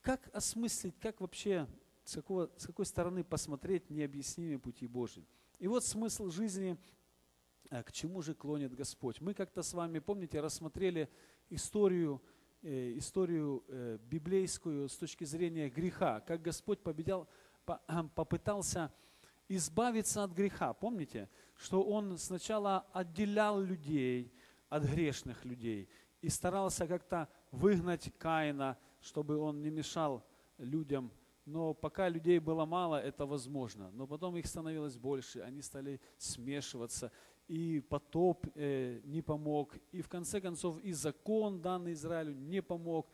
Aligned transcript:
как 0.00 0.28
осмыслить, 0.34 0.98
как 0.98 1.20
вообще, 1.20 1.66
с, 2.04 2.14
какого, 2.14 2.50
с 2.56 2.66
какой 2.66 2.86
стороны 2.86 3.22
посмотреть 3.24 3.90
необъяснимые 3.90 4.58
пути 4.58 4.86
Божьи. 4.86 5.26
И 5.58 5.68
вот 5.68 5.84
смысл 5.84 6.30
жизни, 6.30 6.76
а, 7.70 7.82
к 7.82 7.92
чему 7.92 8.22
же 8.22 8.34
клонит 8.34 8.74
Господь. 8.74 9.20
Мы 9.20 9.34
как-то 9.34 9.62
с 9.62 9.74
вами, 9.74 9.98
помните, 9.98 10.40
рассмотрели 10.40 11.08
историю, 11.50 12.22
э, 12.62 12.96
историю 12.96 13.62
э, 13.68 13.98
библейскую 14.02 14.88
с 14.88 14.96
точки 14.96 15.24
зрения 15.24 15.68
греха, 15.68 16.20
как 16.20 16.42
Господь 16.42 16.80
победял, 16.82 17.28
по, 17.64 17.80
попытался 18.14 18.92
избавиться 19.48 20.24
от 20.24 20.32
греха. 20.32 20.72
Помните, 20.72 21.28
что 21.56 21.82
Он 21.82 22.16
сначала 22.16 22.86
отделял 22.92 23.60
людей 23.60 24.32
от 24.68 24.84
грешных 24.84 25.44
людей 25.44 25.88
и 26.22 26.28
старался 26.28 26.86
как-то 26.86 27.28
выгнать 27.50 28.12
Каина, 28.18 28.78
чтобы 29.00 29.36
он 29.36 29.62
не 29.62 29.70
мешал 29.70 30.24
людям. 30.58 31.10
Но 31.44 31.74
пока 31.74 32.08
людей 32.08 32.38
было 32.38 32.64
мало, 32.64 33.00
это 33.00 33.26
возможно. 33.26 33.90
Но 33.92 34.06
потом 34.06 34.36
их 34.36 34.46
становилось 34.46 34.96
больше, 34.96 35.40
они 35.40 35.62
стали 35.62 36.00
смешиваться. 36.16 37.10
И 37.48 37.80
потоп 37.80 38.46
э, 38.54 39.00
не 39.04 39.22
помог. 39.22 39.76
И 39.90 40.02
в 40.02 40.08
конце 40.08 40.40
концов 40.40 40.78
и 40.84 40.92
закон, 40.92 41.60
данный 41.60 41.94
Израилю, 41.94 42.34
не 42.34 42.62
помог. 42.62 43.08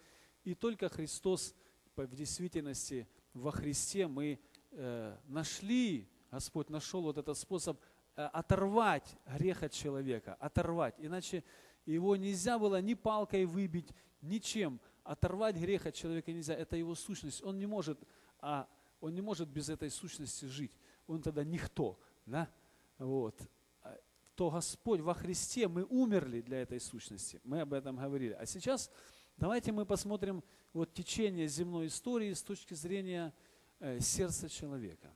И 0.45 0.55
только 0.55 0.89
Христос, 0.89 1.55
в 1.97 2.15
действительности, 2.15 3.09
во 3.33 3.51
Христе 3.51 4.07
мы 4.07 4.39
э, 4.73 5.17
нашли, 5.27 6.09
Господь 6.31 6.69
нашел 6.69 7.03
вот 7.03 7.17
этот 7.17 7.39
способ 7.39 7.81
э, 8.17 8.23
оторвать 8.25 9.17
грех 9.27 9.63
от 9.63 9.73
человека, 9.73 10.35
оторвать. 10.35 10.95
Иначе 10.99 11.43
его 11.87 12.17
нельзя 12.17 12.59
было 12.59 12.81
ни 12.83 12.95
палкой 12.95 13.47
выбить, 13.47 13.89
ничем. 14.21 14.81
Оторвать 15.07 15.57
грех 15.57 15.87
от 15.87 15.95
человека 15.95 16.33
нельзя. 16.33 16.55
Это 16.55 16.77
его 16.77 16.95
сущность. 16.97 17.43
Он 17.43 17.59
не 17.59 17.67
может, 17.67 17.99
а 18.41 18.69
он 19.01 19.15
не 19.15 19.21
может 19.21 19.49
без 19.49 19.69
этой 19.69 19.89
сущности 19.89 20.47
жить. 20.47 20.77
Он 21.07 21.23
тогда 21.23 21.45
никто. 21.45 21.99
Да? 22.27 22.51
Вот. 22.99 23.41
А, 23.83 23.97
то 24.35 24.51
Господь 24.51 25.01
во 25.01 25.15
Христе, 25.15 25.69
мы 25.69 25.85
умерли 25.85 26.41
для 26.41 26.61
этой 26.61 26.81
сущности. 26.81 27.41
Мы 27.45 27.61
об 27.61 27.73
этом 27.73 27.97
говорили. 27.97 28.33
А 28.33 28.47
сейчас 28.47 28.91
давайте 29.37 29.71
мы 29.71 29.87
посмотрим 29.87 30.43
вот 30.73 30.93
течение 30.93 31.47
земной 31.47 31.87
истории 31.87 32.33
с 32.33 32.43
точки 32.43 32.75
зрения 32.75 33.33
э, 33.79 34.01
сердца 34.01 34.49
человека. 34.49 35.15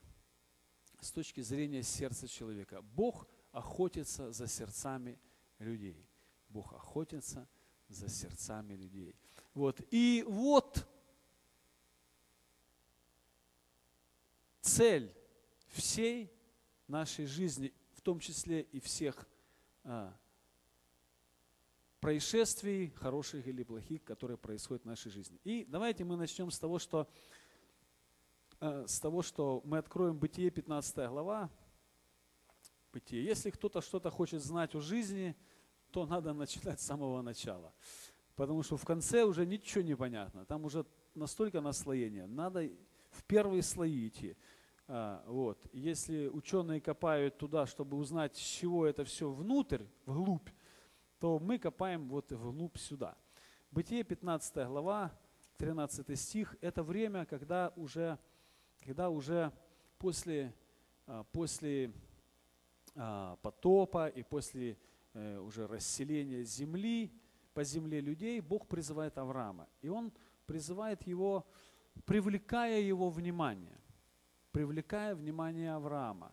С 1.00 1.10
точки 1.10 1.40
зрения 1.40 1.82
сердца 1.82 2.28
человека. 2.28 2.80
Бог 2.82 3.26
охотится 3.50 4.30
за 4.32 4.46
сердцами 4.46 5.18
людей. 5.58 6.06
Бог 6.48 6.72
охотится 6.74 7.40
за 7.40 7.59
сердцами 7.90 8.74
людей. 8.74 9.14
Вот. 9.54 9.80
И 9.90 10.24
вот 10.26 10.86
цель 14.60 15.14
всей 15.68 16.32
нашей 16.86 17.26
жизни, 17.26 17.72
в 17.92 18.00
том 18.00 18.20
числе 18.20 18.62
и 18.62 18.80
всех 18.80 19.28
а, 19.84 20.16
происшествий, 22.00 22.90
хороших 22.96 23.46
или 23.46 23.62
плохих, 23.62 24.02
которые 24.04 24.38
происходят 24.38 24.84
в 24.84 24.86
нашей 24.86 25.10
жизни. 25.10 25.38
И 25.44 25.64
давайте 25.68 26.04
мы 26.04 26.16
начнем 26.16 26.50
с 26.50 26.58
того, 26.58 26.78
что, 26.78 27.08
а, 28.60 28.86
с 28.86 28.98
того, 29.00 29.22
что 29.22 29.62
мы 29.64 29.78
откроем 29.78 30.18
Бытие, 30.18 30.50
15 30.50 31.08
глава. 31.08 31.50
Бытие. 32.92 33.24
Если 33.24 33.50
кто-то 33.50 33.80
что-то 33.80 34.10
хочет 34.10 34.42
знать 34.42 34.74
о 34.74 34.80
жизни, 34.80 35.36
то 35.90 36.06
надо 36.06 36.32
начинать 36.32 36.80
с 36.80 36.86
самого 36.86 37.22
начала. 37.22 37.72
Потому 38.36 38.62
что 38.62 38.76
в 38.76 38.84
конце 38.84 39.24
уже 39.24 39.44
ничего 39.44 39.82
не 39.82 39.96
понятно. 39.96 40.44
Там 40.44 40.64
уже 40.64 40.86
настолько 41.14 41.60
наслоение. 41.60 42.26
Надо 42.26 42.70
в 43.10 43.24
первые 43.24 43.62
слои 43.62 44.08
идти. 44.08 44.36
А, 44.88 45.22
вот. 45.26 45.58
Если 45.72 46.26
ученые 46.28 46.80
копают 46.80 47.38
туда, 47.38 47.66
чтобы 47.66 47.96
узнать, 47.96 48.36
с 48.36 48.40
чего 48.40 48.86
это 48.86 49.04
все 49.04 49.30
внутрь, 49.30 49.84
вглубь, 50.06 50.48
то 51.18 51.38
мы 51.38 51.58
копаем 51.58 52.08
вот 52.08 52.32
вглубь 52.32 52.78
сюда. 52.78 53.16
Бытие 53.70 54.02
15 54.04 54.66
глава, 54.66 55.12
13 55.58 56.18
стих, 56.18 56.56
это 56.60 56.82
время, 56.82 57.26
когда 57.26 57.72
уже, 57.76 58.18
когда 58.80 59.10
уже 59.10 59.52
после, 59.98 60.54
а, 61.06 61.24
после 61.24 61.92
а, 62.96 63.36
потопа 63.42 64.08
и 64.08 64.22
после 64.22 64.78
уже 65.14 65.66
расселения 65.66 66.44
земли, 66.44 67.12
по 67.54 67.64
земле 67.64 68.00
людей, 68.00 68.40
Бог 68.40 68.66
призывает 68.66 69.18
Авраама. 69.18 69.68
И 69.82 69.88
он 69.88 70.12
призывает 70.46 71.06
его, 71.06 71.46
привлекая 72.04 72.80
его 72.80 73.10
внимание. 73.10 73.78
Привлекая 74.52 75.14
внимание 75.14 75.74
Авраама. 75.74 76.32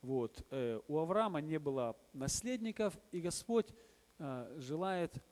Вот. 0.00 0.44
Э, 0.50 0.80
у 0.88 0.98
Авраама 0.98 1.40
не 1.40 1.58
было 1.58 1.96
наследников, 2.12 2.98
и 3.12 3.20
Господь 3.20 3.72
э, 4.18 4.54
желает 4.58 5.22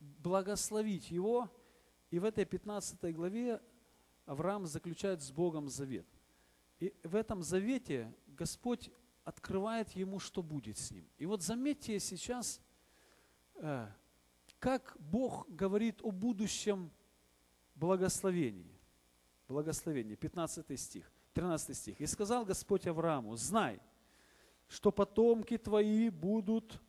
благословить 0.00 1.10
его. 1.10 1.50
И 2.10 2.18
в 2.18 2.24
этой 2.24 2.44
15 2.44 3.14
главе 3.14 3.60
Авраам 4.24 4.66
заключает 4.66 5.22
с 5.22 5.30
Богом 5.30 5.68
завет. 5.68 6.06
И 6.80 6.94
в 7.02 7.14
этом 7.14 7.42
завете 7.42 8.14
Господь 8.26 8.90
открывает 9.28 9.90
ему, 9.90 10.18
что 10.18 10.42
будет 10.42 10.78
с 10.78 10.90
ним. 10.90 11.06
И 11.18 11.26
вот 11.26 11.42
заметьте 11.42 12.00
сейчас, 12.00 12.62
э, 13.56 13.86
как 14.58 14.96
Бог 14.98 15.46
говорит 15.50 16.00
о 16.02 16.10
будущем 16.10 16.90
благословении. 17.74 18.80
Благословение, 19.46 20.16
15 20.16 20.80
стих, 20.80 21.12
13 21.34 21.76
стих. 21.76 22.00
«И 22.00 22.06
сказал 22.06 22.46
Господь 22.46 22.86
Аврааму, 22.86 23.36
знай, 23.36 23.82
что 24.66 24.90
потомки 24.90 25.58
твои 25.58 26.08
будут 26.08 26.80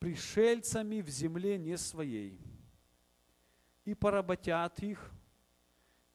пришельцами 0.00 1.02
в 1.02 1.08
земле 1.08 1.56
не 1.56 1.78
своей, 1.78 2.36
и 3.84 3.94
поработят 3.94 4.82
их, 4.82 5.12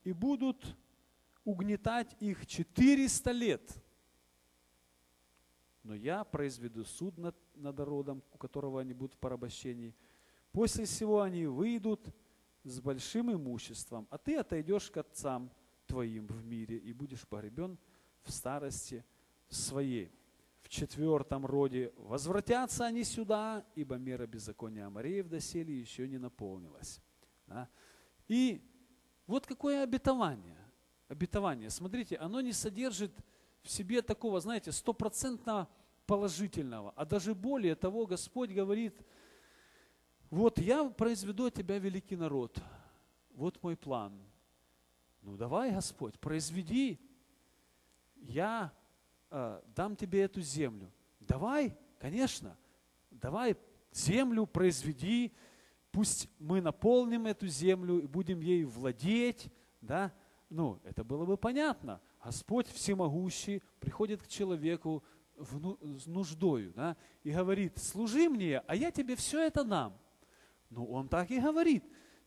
и 0.04 0.12
будут 0.12 0.76
угнетать 1.44 2.14
их 2.20 2.46
400 2.46 3.32
лет. 3.32 3.82
Но 5.82 5.94
я 5.94 6.24
произведу 6.24 6.84
суд 6.84 7.16
над, 7.18 7.36
над 7.54 7.78
народом, 7.78 8.22
у 8.32 8.38
которого 8.38 8.80
они 8.80 8.94
будут 8.94 9.14
в 9.14 9.18
порабощении– 9.18 9.94
После 10.52 10.84
всего 10.84 11.20
они 11.22 11.46
выйдут 11.46 12.12
с 12.64 12.80
большим 12.80 13.32
имуществом, 13.32 14.06
а 14.10 14.18
ты 14.18 14.36
отойдешь 14.36 14.90
к 14.90 14.96
отцам 14.96 15.50
твоим 15.86 16.26
в 16.26 16.44
мире 16.44 16.76
и 16.76 16.92
будешь 16.92 17.26
погребен 17.26 17.78
в 18.22 18.32
старости 18.32 19.04
своей. 19.48 20.12
В 20.62 20.68
четвертом 20.68 21.46
роде 21.46 21.92
возвратятся 21.96 22.84
они 22.86 23.04
сюда, 23.04 23.64
ибо 23.74 23.96
мера 23.96 24.26
беззакония 24.26 24.86
Амареев 24.86 25.28
доселе 25.28 25.78
еще 25.78 26.06
не 26.06 26.18
наполнилась. 26.18 27.00
Да? 27.46 27.68
И 28.28 28.62
вот 29.26 29.46
какое 29.46 29.82
обетование. 29.82 30.58
Обетование. 31.08 31.70
Смотрите, 31.70 32.16
оно 32.16 32.40
не 32.40 32.52
содержит 32.52 33.12
в 33.62 33.70
себе 33.70 34.02
такого, 34.02 34.40
знаете, 34.40 34.72
стопроцентно 34.72 35.68
положительного, 36.06 36.92
а 36.96 37.04
даже 37.04 37.34
более 37.34 37.74
того, 37.74 38.06
Господь 38.06 38.50
говорит– 38.50 38.94
вот 40.30 40.60
я 40.60 40.88
произведу 40.88 41.46
от 41.46 41.54
тебя 41.54 41.78
великий 41.78 42.14
народ. 42.14 42.56
Вот 43.34 43.60
мой 43.64 43.76
план. 43.76 44.16
Ну 45.22 45.36
давай, 45.36 45.72
Господь, 45.72 46.18
произведи. 46.20 47.00
Я 48.14 48.72
э, 49.30 49.60
дам 49.74 49.96
тебе 49.96 50.22
эту 50.22 50.40
землю. 50.40 50.92
Давай, 51.18 51.76
конечно, 51.98 52.56
давай 53.10 53.56
землю 53.92 54.46
произведи. 54.46 55.32
Пусть 55.90 56.28
мы 56.38 56.60
наполним 56.60 57.26
эту 57.26 57.48
землю 57.48 57.98
и 57.98 58.06
будем 58.06 58.40
ей 58.40 58.62
владеть. 58.62 59.52
Да? 59.80 60.12
Ну, 60.48 60.80
это 60.84 61.02
было 61.02 61.26
бы 61.26 61.36
понятно. 61.36 62.00
Господь 62.22 62.68
всемогущий 62.68 63.62
приходит 63.80 64.22
к 64.22 64.26
человеку 64.26 65.02
в 65.36 65.58
ну, 65.58 65.78
с 65.98 66.06
нуждою 66.06 66.72
да, 66.74 66.96
и 67.22 67.30
говорит, 67.30 67.78
служи 67.78 68.28
мне, 68.28 68.58
а 68.58 68.76
я 68.76 68.90
тебе 68.90 69.16
все 69.16 69.46
это 69.46 69.64
дам. 69.64 69.98
Ну, 70.68 70.84
он 70.84 71.08
так 71.08 71.30
и 71.30 71.40
говорит. 71.40 71.84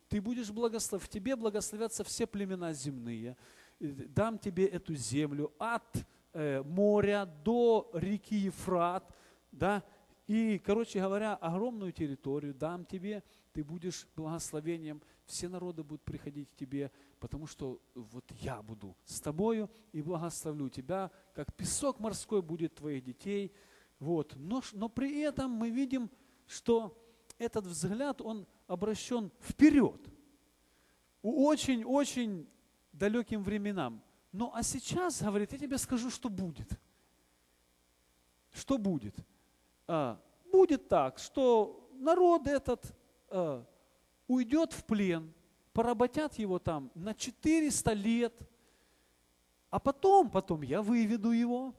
Ты 0.10 0.22
будешь 0.22 0.52
благослов, 0.52 1.04
в 1.04 1.10
тебе 1.10 1.36
благословятся 1.36 2.04
все 2.04 2.28
племена 2.28 2.74
земные. 2.74 3.38
Дам 3.80 4.38
тебе 4.38 4.66
эту 4.66 4.96
землю 4.96 5.54
от 5.58 6.06
э, 6.34 6.62
моря 6.64 7.26
до 7.44 7.90
реки 7.94 8.36
Ефрат, 8.36 9.16
да, 9.52 9.84
и, 10.28 10.60
короче 10.60 11.00
говоря, 11.00 11.36
огромную 11.36 11.92
территорию 11.92 12.54
дам 12.54 12.86
тебе, 12.86 13.24
ты 13.52 13.64
будешь 13.64 14.08
благословением, 14.16 15.02
все 15.26 15.48
народы 15.50 15.84
будут 15.84 16.04
приходить 16.04 16.50
к 16.50 16.56
тебе, 16.56 16.92
потому 17.20 17.48
что 17.48 17.82
вот 17.96 18.30
я 18.42 18.62
буду 18.62 18.96
с 19.06 19.20
тобою 19.22 19.70
и 19.92 20.02
благословлю 20.02 20.70
тебя, 20.70 21.12
как 21.34 21.54
песок 21.56 22.00
морской 22.00 22.42
будет 22.42 22.76
твоих 22.76 23.04
детей. 23.04 23.54
Вот. 24.00 24.34
Но, 24.36 24.62
но 24.74 24.90
при 24.90 25.22
этом 25.22 25.52
мы 25.52 25.70
видим, 25.70 26.10
что 26.46 26.98
этот 27.38 27.66
взгляд, 27.66 28.22
он 28.22 28.48
обращен 28.68 29.32
вперед. 29.42 30.02
Очень-очень 31.22 32.48
далеким 32.92 33.44
временам. 33.44 34.04
Ну 34.32 34.52
а 34.54 34.64
сейчас, 34.64 35.22
говорит, 35.22 35.52
я 35.54 35.60
тебе 35.60 35.78
скажу, 35.78 36.10
что 36.10 36.30
будет. 36.30 36.70
Что 38.52 38.78
будет? 38.78 39.16
А, 39.88 40.22
будет 40.52 40.88
так, 40.88 41.18
что 41.20 41.90
народ 41.94 42.48
этот 42.48 42.96
а, 43.30 43.66
уйдет 44.28 44.74
в 44.74 44.86
плен, 44.86 45.34
поработят 45.74 46.36
его 46.36 46.60
там 46.60 46.92
на 46.96 47.14
400 47.14 47.94
лет, 47.94 48.34
а 49.70 49.80
потом, 49.80 50.30
потом 50.30 50.62
я 50.62 50.82
выведу 50.82 51.32
его, 51.32 51.74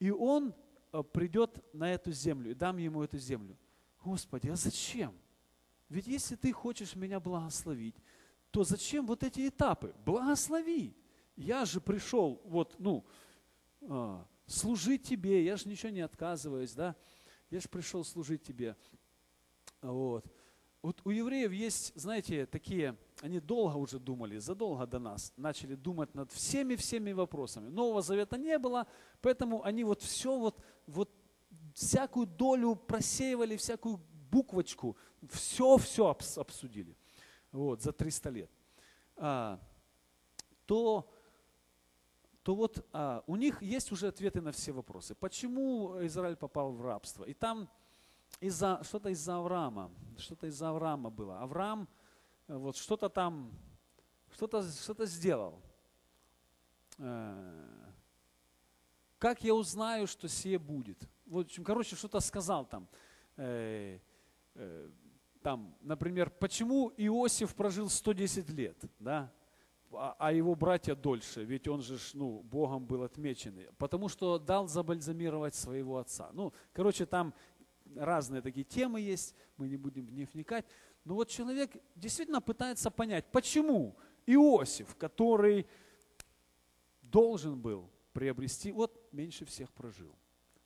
и 0.00 0.10
он 0.10 0.54
а, 0.92 1.02
придет 1.02 1.62
на 1.72 1.92
эту 1.92 2.12
землю, 2.12 2.50
и 2.50 2.54
дам 2.54 2.76
ему 2.78 3.02
эту 3.02 3.18
землю. 3.18 3.56
Господи, 4.02 4.48
а 4.48 4.56
зачем? 4.56 5.14
Ведь 5.88 6.06
если 6.06 6.34
ты 6.34 6.52
хочешь 6.52 6.96
меня 6.96 7.20
благословить, 7.20 7.96
то 8.50 8.64
зачем 8.64 9.06
вот 9.06 9.22
эти 9.22 9.48
этапы? 9.48 9.94
Благослови. 10.04 10.96
Я 11.36 11.64
же 11.64 11.80
пришел, 11.80 12.40
вот, 12.44 12.74
ну, 12.78 13.04
а, 13.82 14.26
служить 14.46 15.04
тебе, 15.04 15.44
я 15.44 15.56
же 15.56 15.68
ничего 15.68 15.90
не 15.90 16.00
отказываюсь, 16.00 16.72
да, 16.72 16.96
я 17.50 17.60
же 17.60 17.68
пришел 17.68 18.04
служить 18.04 18.42
тебе. 18.42 18.76
Вот. 19.80 20.26
Вот 20.84 21.00
у 21.04 21.10
евреев 21.10 21.50
есть, 21.50 21.92
знаете, 21.98 22.44
такие, 22.44 22.94
они 23.22 23.40
долго 23.40 23.74
уже 23.76 23.98
думали, 23.98 24.36
задолго 24.36 24.86
до 24.86 24.98
нас, 24.98 25.32
начали 25.34 25.76
думать 25.76 26.14
над 26.14 26.30
всеми-всеми 26.30 27.12
вопросами. 27.12 27.70
Нового 27.70 28.02
Завета 28.02 28.36
не 28.36 28.58
было, 28.58 28.86
поэтому 29.22 29.64
они 29.64 29.82
вот 29.82 30.02
все 30.02 30.38
вот, 30.38 30.62
вот 30.86 31.10
всякую 31.72 32.26
долю 32.26 32.76
просеивали, 32.76 33.56
всякую 33.56 33.98
буквочку, 34.30 34.94
все-все 35.30 36.14
обсудили 36.36 36.94
вот, 37.50 37.80
за 37.80 37.92
300 37.92 38.28
лет. 38.28 38.50
А, 39.16 39.58
то 40.66 41.10
то 42.42 42.54
вот 42.54 42.86
а, 42.92 43.24
у 43.26 43.36
них 43.36 43.62
есть 43.62 43.90
уже 43.90 44.08
ответы 44.08 44.42
на 44.42 44.52
все 44.52 44.72
вопросы. 44.72 45.14
Почему 45.14 45.96
Израиль 46.04 46.36
попал 46.36 46.72
в 46.72 46.82
рабство? 46.82 47.24
И 47.24 47.32
там 47.32 47.70
из-за 48.40 48.80
что-то 48.82 49.08
из-за 49.10 49.36
Авраама, 49.36 49.90
что-то 50.18 50.46
из-за 50.46 50.70
Авраама 50.70 51.10
было. 51.10 51.40
Авраам 51.40 51.88
э, 52.48 52.56
вот 52.56 52.76
что-то 52.76 53.08
там, 53.08 53.52
что-то 54.32 54.62
что 54.62 55.06
сделал. 55.06 55.60
Э, 56.98 57.90
как 59.18 59.42
я 59.42 59.54
узнаю, 59.54 60.06
что 60.06 60.28
сие 60.28 60.58
будет? 60.58 61.08
Вот, 61.26 61.50
короче, 61.64 61.96
что-то 61.96 62.20
сказал 62.20 62.66
там. 62.66 62.88
Э, 63.36 63.98
там, 65.42 65.76
например, 65.80 66.30
почему 66.30 66.92
Иосиф 66.96 67.54
прожил 67.54 67.88
110 67.88 68.48
лет, 68.50 68.78
да? 68.98 69.32
а, 69.96 70.16
а 70.18 70.32
его 70.32 70.54
братья 70.54 70.94
дольше, 70.94 71.44
ведь 71.44 71.68
он 71.68 71.80
же 71.82 71.98
ну, 72.14 72.42
Богом 72.42 72.84
был 72.84 73.02
отмечен, 73.02 73.54
потому 73.78 74.08
что 74.08 74.38
дал 74.38 74.68
забальзамировать 74.68 75.54
своего 75.54 75.98
отца. 75.98 76.30
Ну, 76.32 76.52
короче, 76.72 77.06
там 77.06 77.34
разные 77.96 78.42
такие 78.42 78.64
темы 78.64 79.00
есть, 79.00 79.34
мы 79.56 79.68
не 79.68 79.76
будем 79.76 80.06
в 80.06 80.12
них 80.12 80.32
вникать. 80.34 80.66
Но 81.04 81.14
вот 81.14 81.28
человек 81.28 81.70
действительно 81.94 82.40
пытается 82.40 82.90
понять, 82.90 83.26
почему 83.30 83.96
Иосиф, 84.26 84.96
который 84.96 85.66
должен 87.02 87.60
был 87.60 87.90
приобрести, 88.12 88.72
вот 88.72 89.08
меньше 89.12 89.44
всех 89.44 89.72
прожил. 89.72 90.14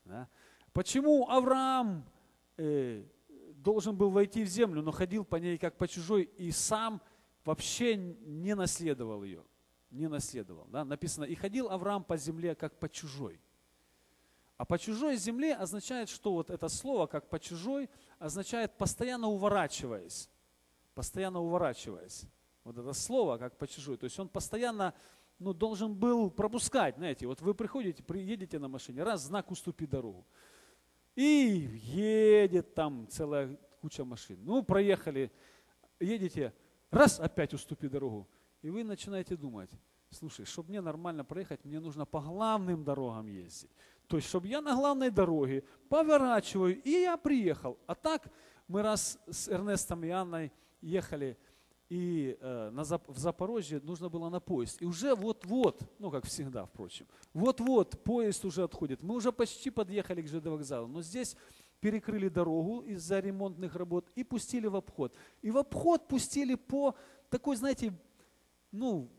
Да? 0.04 0.28
Почему 0.72 1.28
Авраам 1.28 2.04
э, 2.56 3.04
должен 3.54 3.96
был 3.96 4.10
войти 4.10 4.44
в 4.44 4.48
землю, 4.48 4.82
но 4.82 4.92
ходил 4.92 5.24
по 5.24 5.36
ней 5.36 5.58
как 5.58 5.76
по 5.76 5.88
чужой 5.88 6.22
и 6.22 6.50
сам 6.50 7.02
вообще 7.44 7.96
не 7.96 8.54
наследовал 8.54 9.24
ее. 9.24 9.44
Не 9.90 10.08
наследовал. 10.08 10.66
Да? 10.68 10.84
Написано, 10.84 11.24
и 11.24 11.34
ходил 11.34 11.68
Авраам 11.70 12.04
по 12.04 12.16
земле, 12.16 12.54
как 12.54 12.78
по 12.78 12.88
чужой. 12.88 13.40
А 14.58 14.64
по 14.64 14.76
чужой 14.76 15.16
земле 15.16 15.54
означает, 15.54 16.08
что 16.08 16.32
вот 16.32 16.50
это 16.50 16.68
слово, 16.68 17.06
как 17.06 17.30
по 17.30 17.38
чужой, 17.38 17.88
означает 18.18 18.76
постоянно 18.76 19.28
уворачиваясь. 19.28 20.28
Постоянно 20.94 21.40
уворачиваясь. 21.40 22.24
Вот 22.64 22.76
это 22.76 22.92
слово, 22.92 23.38
как 23.38 23.56
по 23.56 23.68
чужой. 23.68 23.96
То 23.96 24.04
есть 24.04 24.18
он 24.18 24.28
постоянно 24.28 24.94
ну, 25.38 25.54
должен 25.54 25.94
был 25.94 26.28
пропускать, 26.28 26.96
знаете, 26.96 27.28
вот 27.28 27.40
вы 27.40 27.54
приходите, 27.54 28.02
приедете 28.02 28.58
на 28.58 28.66
машине, 28.66 29.04
раз, 29.04 29.22
знак 29.22 29.50
уступи 29.52 29.86
дорогу. 29.86 30.26
И 31.14 31.22
едет 31.84 32.74
там 32.74 33.06
целая 33.08 33.56
куча 33.80 34.04
машин. 34.04 34.40
Ну, 34.42 34.64
проехали, 34.64 35.30
едете, 36.00 36.52
раз, 36.90 37.20
опять 37.20 37.54
уступи 37.54 37.88
дорогу. 37.88 38.28
И 38.62 38.70
вы 38.70 38.82
начинаете 38.82 39.36
думать, 39.36 39.70
слушай, 40.10 40.44
чтобы 40.44 40.70
мне 40.70 40.80
нормально 40.80 41.24
проехать, 41.24 41.64
мне 41.64 41.78
нужно 41.78 42.04
по 42.04 42.20
главным 42.20 42.82
дорогам 42.82 43.28
ездить. 43.28 43.70
То 44.08 44.16
есть, 44.16 44.28
чтобы 44.28 44.48
я 44.48 44.60
на 44.60 44.74
главной 44.74 45.10
дороге 45.10 45.64
поворачиваю, 45.88 46.82
и 46.82 46.90
я 46.90 47.16
приехал. 47.16 47.78
А 47.86 47.94
так 47.94 48.28
мы 48.66 48.82
раз 48.82 49.18
с 49.30 49.48
Эрнестом 49.48 50.02
и 50.02 50.08
Анной 50.08 50.50
ехали, 50.80 51.36
и 51.90 52.36
э, 52.40 52.70
на, 52.70 52.82
в 52.82 53.18
Запорожье 53.18 53.80
нужно 53.80 54.08
было 54.08 54.30
на 54.30 54.40
поезд. 54.40 54.80
И 54.82 54.86
уже 54.86 55.14
вот-вот, 55.14 55.82
ну 55.98 56.10
как 56.10 56.24
всегда, 56.26 56.64
впрочем, 56.64 57.06
вот-вот 57.34 58.02
поезд 58.02 58.44
уже 58.44 58.62
отходит. 58.64 59.02
Мы 59.02 59.14
уже 59.14 59.30
почти 59.30 59.70
подъехали 59.70 60.22
к 60.22 60.28
ЖД 60.28 60.46
вокзалу, 60.46 60.88
но 60.88 61.02
здесь 61.02 61.36
перекрыли 61.80 62.28
дорогу 62.28 62.80
из-за 62.80 63.20
ремонтных 63.20 63.76
работ 63.76 64.10
и 64.14 64.24
пустили 64.24 64.66
в 64.66 64.76
обход. 64.76 65.14
И 65.42 65.50
в 65.50 65.58
обход 65.58 66.08
пустили 66.08 66.54
по 66.54 66.94
такой, 67.30 67.56
знаете, 67.56 67.92
ну, 68.72 69.10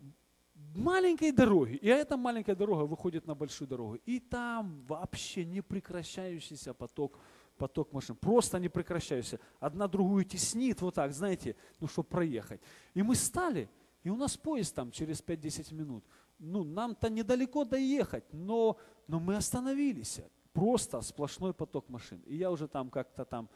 маленькой 0.76 1.32
дороге. 1.32 1.76
И 1.76 1.88
эта 1.88 2.18
маленькая 2.18 2.56
дорога 2.56 2.84
выходит 2.84 3.28
на 3.28 3.36
большую 3.36 3.68
дорогу. 3.68 3.96
И 4.06 4.20
там 4.20 4.84
вообще 4.88 5.46
непрекращающийся 5.46 6.74
поток, 6.74 7.20
поток 7.58 7.94
машин. 7.94 8.16
Просто 8.16 8.60
непрекращающийся. 8.60 9.40
Одна 9.60 9.88
другую 9.88 10.26
теснит 10.26 10.82
вот 10.82 10.96
так, 10.96 11.14
знаете, 11.14 11.56
ну, 11.80 11.88
чтобы 11.88 12.08
проехать. 12.08 12.62
И 12.94 13.04
мы 13.04 13.16
стали, 13.16 13.70
и 14.04 14.10
у 14.10 14.16
нас 14.16 14.38
поезд 14.38 14.76
там 14.76 14.92
через 14.92 15.22
5-10 15.22 15.74
минут. 15.74 16.04
Ну, 16.40 16.64
нам-то 16.64 17.10
недалеко 17.10 17.66
доехать, 17.66 18.24
но, 18.32 18.78
но 19.08 19.20
мы 19.20 19.36
остановились. 19.36 20.22
Просто 20.54 21.02
сплошной 21.02 21.54
поток 21.54 21.90
машин. 21.90 22.22
И 22.26 22.36
я 22.36 22.50
уже 22.50 22.68
там 22.68 22.90
как-то 22.90 23.26
там 23.26 23.50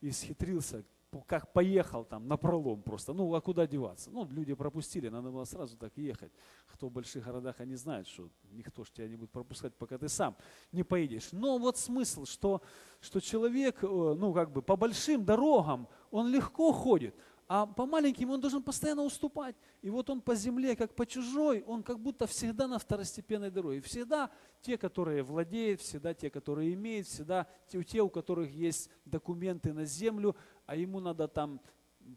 исхитрился, 0.00 0.84
как 1.26 1.52
поехал 1.52 2.04
там 2.04 2.28
на 2.28 2.36
пролом 2.36 2.82
просто. 2.82 3.12
Ну, 3.12 3.34
а 3.34 3.40
куда 3.40 3.66
деваться? 3.66 4.10
Ну, 4.10 4.26
люди 4.30 4.54
пропустили, 4.54 5.08
надо 5.08 5.30
было 5.30 5.44
сразу 5.44 5.76
так 5.76 5.96
ехать. 5.96 6.32
Кто 6.66 6.88
в 6.88 6.92
больших 6.92 7.24
городах, 7.24 7.60
они 7.60 7.76
знают, 7.76 8.06
что 8.06 8.28
никто 8.50 8.84
ж 8.84 8.90
тебя 8.90 9.08
не 9.08 9.16
будет 9.16 9.30
пропускать, 9.30 9.74
пока 9.74 9.98
ты 9.98 10.08
сам 10.08 10.36
не 10.72 10.82
поедешь. 10.82 11.28
Но 11.32 11.58
вот 11.58 11.78
смысл, 11.78 12.24
что, 12.24 12.62
что 13.00 13.20
человек, 13.20 13.82
э, 13.82 13.86
ну, 13.86 14.32
как 14.32 14.52
бы 14.52 14.62
по 14.62 14.76
большим 14.76 15.24
дорогам, 15.24 15.88
он 16.10 16.28
легко 16.28 16.72
ходит, 16.72 17.14
а 17.50 17.64
по 17.64 17.86
маленьким 17.86 18.30
он 18.30 18.40
должен 18.40 18.62
постоянно 18.62 19.02
уступать. 19.02 19.56
И 19.80 19.88
вот 19.88 20.10
он 20.10 20.20
по 20.20 20.34
земле, 20.34 20.76
как 20.76 20.94
по 20.94 21.06
чужой, 21.06 21.64
он 21.66 21.82
как 21.82 21.98
будто 21.98 22.26
всегда 22.26 22.68
на 22.68 22.78
второстепенной 22.78 23.50
дороге. 23.50 23.80
Всегда 23.80 24.30
те, 24.60 24.76
которые 24.76 25.22
владеют, 25.22 25.80
всегда 25.80 26.12
те, 26.12 26.28
которые 26.28 26.74
имеют, 26.74 27.06
всегда 27.06 27.46
те, 27.66 28.02
у 28.02 28.10
которых 28.10 28.50
есть 28.50 28.90
документы 29.06 29.72
на 29.72 29.86
землю, 29.86 30.36
а 30.68 30.76
ему 30.76 31.00
надо 31.00 31.26
там 31.28 31.60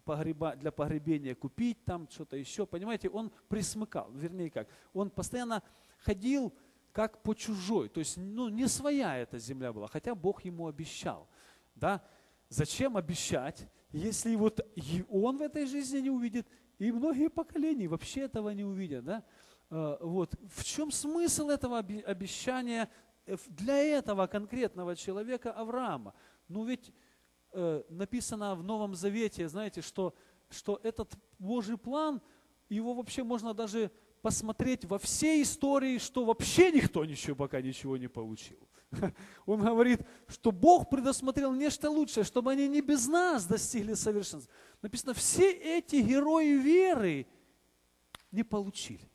погреба, 0.04 0.56
для 0.58 0.72
погребения 0.72 1.34
купить 1.34 1.84
там 1.86 2.08
что-то 2.10 2.36
еще. 2.36 2.66
Понимаете, 2.66 3.10
он 3.10 3.32
присмыкал, 3.48 4.12
вернее 4.12 4.52
как, 4.52 4.68
он 4.94 5.10
постоянно 5.10 5.64
ходил 6.00 6.54
как 6.92 7.24
по 7.24 7.34
чужой, 7.34 7.88
то 7.88 8.00
есть 8.02 8.18
ну, 8.18 8.50
не 8.50 8.68
своя 8.68 9.18
эта 9.18 9.40
земля 9.40 9.72
была, 9.72 9.88
хотя 9.88 10.14
Бог 10.14 10.44
ему 10.44 10.68
обещал. 10.68 11.30
Да? 11.76 12.04
Зачем 12.50 12.98
обещать, 12.98 13.66
если 13.94 14.36
вот 14.36 14.60
он 15.10 15.38
в 15.38 15.42
этой 15.42 15.66
жизни 15.66 16.00
не 16.00 16.10
увидит, 16.10 16.46
и 16.78 16.92
многие 16.92 17.30
поколения 17.30 17.88
вообще 17.88 18.22
этого 18.22 18.50
не 18.50 18.66
увидят. 18.66 19.06
Да? 19.06 19.24
А, 19.70 19.98
вот. 20.02 20.36
В 20.54 20.66
чем 20.66 20.92
смысл 20.92 21.48
этого 21.48 21.78
обещания 21.78 22.90
э, 23.26 23.38
для 23.48 23.78
этого 23.78 24.28
конкретного 24.28 24.98
человека 24.98 25.54
Авраама? 25.54 26.14
Ну 26.50 26.66
ведь 26.66 26.92
э, 27.54 27.84
написано 27.90 28.56
в 28.56 28.64
Новом 28.64 28.96
Завете, 28.96 29.48
знаете, 29.48 29.82
что, 29.82 30.14
что 30.50 30.80
этот 30.84 31.14
Божий 31.40 31.78
план, 31.78 32.22
его 32.70 32.94
вообще 32.94 33.24
можно 33.24 33.54
даже 33.54 33.92
посмотреть 34.22 34.86
во 34.86 35.00
всей 35.00 35.44
истории, 35.44 35.98
что 35.98 36.26
вообще 36.26 36.72
никто 36.72 37.06
ничего 37.06 37.36
пока 37.36 37.62
ничего 37.62 37.98
не 37.98 38.08
получил. 38.08 38.60
Он 39.46 39.62
говорит, 39.62 40.02
что 40.28 40.52
Бог 40.52 40.90
предусмотрел 40.90 41.54
нечто 41.54 41.90
лучшее, 41.90 42.24
чтобы 42.24 42.52
они 42.52 42.68
не 42.68 42.82
без 42.82 43.08
нас 43.08 43.46
достигли 43.46 43.94
совершенства. 43.94 44.54
Написано, 44.82 45.14
все 45.14 45.52
эти 45.52 45.98
герои 45.98 46.58
веры 46.58 47.28
не 48.32 48.44
получили. 48.44 49.10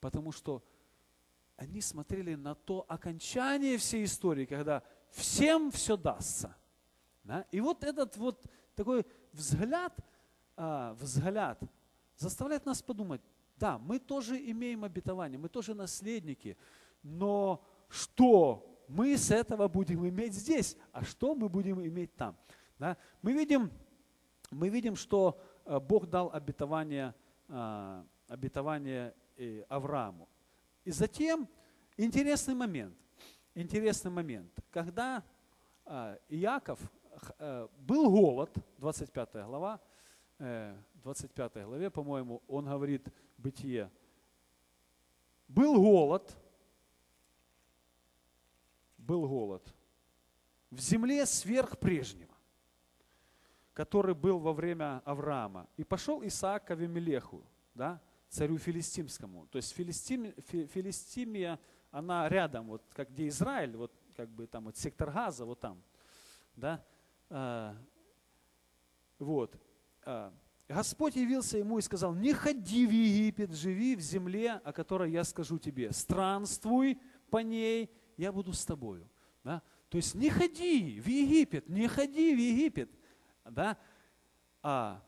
Потому 0.00 0.32
что 0.32 0.62
они 1.56 1.80
смотрели 1.80 2.34
на 2.34 2.54
то 2.54 2.84
окончание 2.88 3.78
всей 3.78 4.04
истории, 4.04 4.44
когда 4.44 4.82
всем 5.10 5.70
все 5.70 5.96
дастся. 5.96 6.56
Да? 7.24 7.46
И 7.50 7.60
вот 7.60 7.82
этот 7.82 8.16
вот 8.16 8.44
такой 8.74 9.04
взгляд, 9.32 9.94
а, 10.56 10.94
взгляд 10.94 11.60
заставляет 12.16 12.66
нас 12.66 12.82
подумать, 12.82 13.20
да, 13.56 13.78
мы 13.78 13.98
тоже 13.98 14.36
имеем 14.50 14.84
обетование, 14.84 15.38
мы 15.38 15.48
тоже 15.48 15.74
наследники, 15.74 16.56
но 17.02 17.64
что 17.88 18.84
мы 18.88 19.16
с 19.16 19.30
этого 19.30 19.68
будем 19.68 20.06
иметь 20.08 20.34
здесь, 20.34 20.76
а 20.92 21.04
что 21.04 21.34
мы 21.34 21.48
будем 21.48 21.84
иметь 21.84 22.14
там? 22.16 22.36
Да? 22.78 22.96
Мы, 23.22 23.32
видим, 23.32 23.70
мы 24.50 24.68
видим, 24.68 24.96
что 24.96 25.40
э, 25.64 25.78
Бог 25.80 26.08
дал 26.08 26.30
обетование, 26.32 27.14
э, 27.48 28.04
обетование 28.28 29.14
э, 29.36 29.62
Аврааму. 29.68 30.28
И 30.84 30.90
затем 30.90 31.48
интересный 31.96 32.54
момент, 32.54 32.96
интересный 33.54 34.10
момент, 34.10 34.50
когда 34.70 35.22
Иаков, 36.28 36.80
был 37.78 38.10
голод, 38.10 38.54
25 38.78 39.32
глава, 39.46 39.80
25 40.38 41.64
главе, 41.64 41.90
по-моему, 41.90 42.42
он 42.48 42.66
говорит, 42.66 43.08
Бытие, 43.36 43.90
был 45.48 45.74
голод, 45.80 46.36
был 48.98 49.28
голод 49.28 49.74
в 50.74 50.80
земле 50.80 51.24
сверх 51.26 51.78
прежнего, 51.78 52.34
который 53.72 54.14
был 54.14 54.38
во 54.38 54.52
время 54.52 55.02
Авраама. 55.04 55.68
И 55.76 55.84
пошел 55.84 56.22
Исаак 56.26 56.66
к 56.66 56.70
Авимелеху, 56.72 57.42
да, 57.74 58.00
царю 58.28 58.58
филистимскому. 58.58 59.46
То 59.46 59.56
есть 59.56 59.72
Филистим, 59.72 60.32
Филистимия, 60.42 61.60
она 61.90 62.28
рядом, 62.28 62.68
вот 62.68 62.82
как 62.92 63.10
где 63.10 63.28
Израиль, 63.28 63.76
вот 63.76 63.92
как 64.16 64.28
бы 64.28 64.46
там 64.46 64.64
вот 64.64 64.76
сектор 64.76 65.10
Газа, 65.10 65.44
вот 65.44 65.60
там. 65.60 65.82
Да? 66.56 66.84
А, 67.36 67.76
вот. 69.18 69.60
А, 70.04 70.32
Господь 70.68 71.16
явился 71.16 71.58
ему 71.58 71.78
и 71.78 71.82
сказал, 71.82 72.14
не 72.14 72.32
ходи 72.32 72.86
в 72.86 72.92
Египет, 72.92 73.52
живи 73.52 73.96
в 73.96 74.00
земле, 74.00 74.52
о 74.52 74.72
которой 74.72 75.10
я 75.10 75.24
скажу 75.24 75.58
тебе. 75.58 75.90
Странствуй 75.90 76.96
по 77.30 77.38
ней, 77.38 77.90
я 78.16 78.30
буду 78.30 78.52
с 78.52 78.64
тобою. 78.64 79.10
Да? 79.42 79.62
То 79.88 79.96
есть 79.96 80.14
не 80.14 80.30
ходи 80.30 81.00
в 81.00 81.08
Египет, 81.08 81.68
не 81.68 81.88
ходи 81.88 82.36
в 82.36 82.38
Египет. 82.38 82.88
Да? 83.44 83.78
А, 84.62 85.02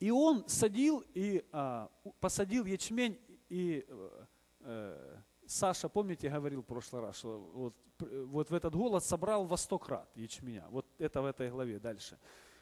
и 0.00 0.10
он 0.10 0.46
садил 0.50 1.02
и 1.14 1.46
а, 1.50 1.90
посадил 2.20 2.66
ячмень, 2.66 3.18
и 3.48 3.86
э, 3.88 4.24
э, 4.60 5.16
Саша, 5.50 5.88
помните, 5.88 6.28
говорил 6.28 6.62
в 6.62 6.64
прошлый 6.64 7.02
раз, 7.02 7.16
что 7.16 7.40
вот, 7.52 7.74
вот 7.98 8.50
в 8.50 8.54
этот 8.54 8.72
голод 8.72 9.04
собрал 9.04 9.46
во 9.46 9.56
сто 9.56 9.80
крат 9.80 10.08
ячменя. 10.14 10.64
Вот 10.70 10.86
это 10.96 11.20
в 11.20 11.24
этой 11.24 11.50
главе 11.50 11.80
дальше 11.80 12.18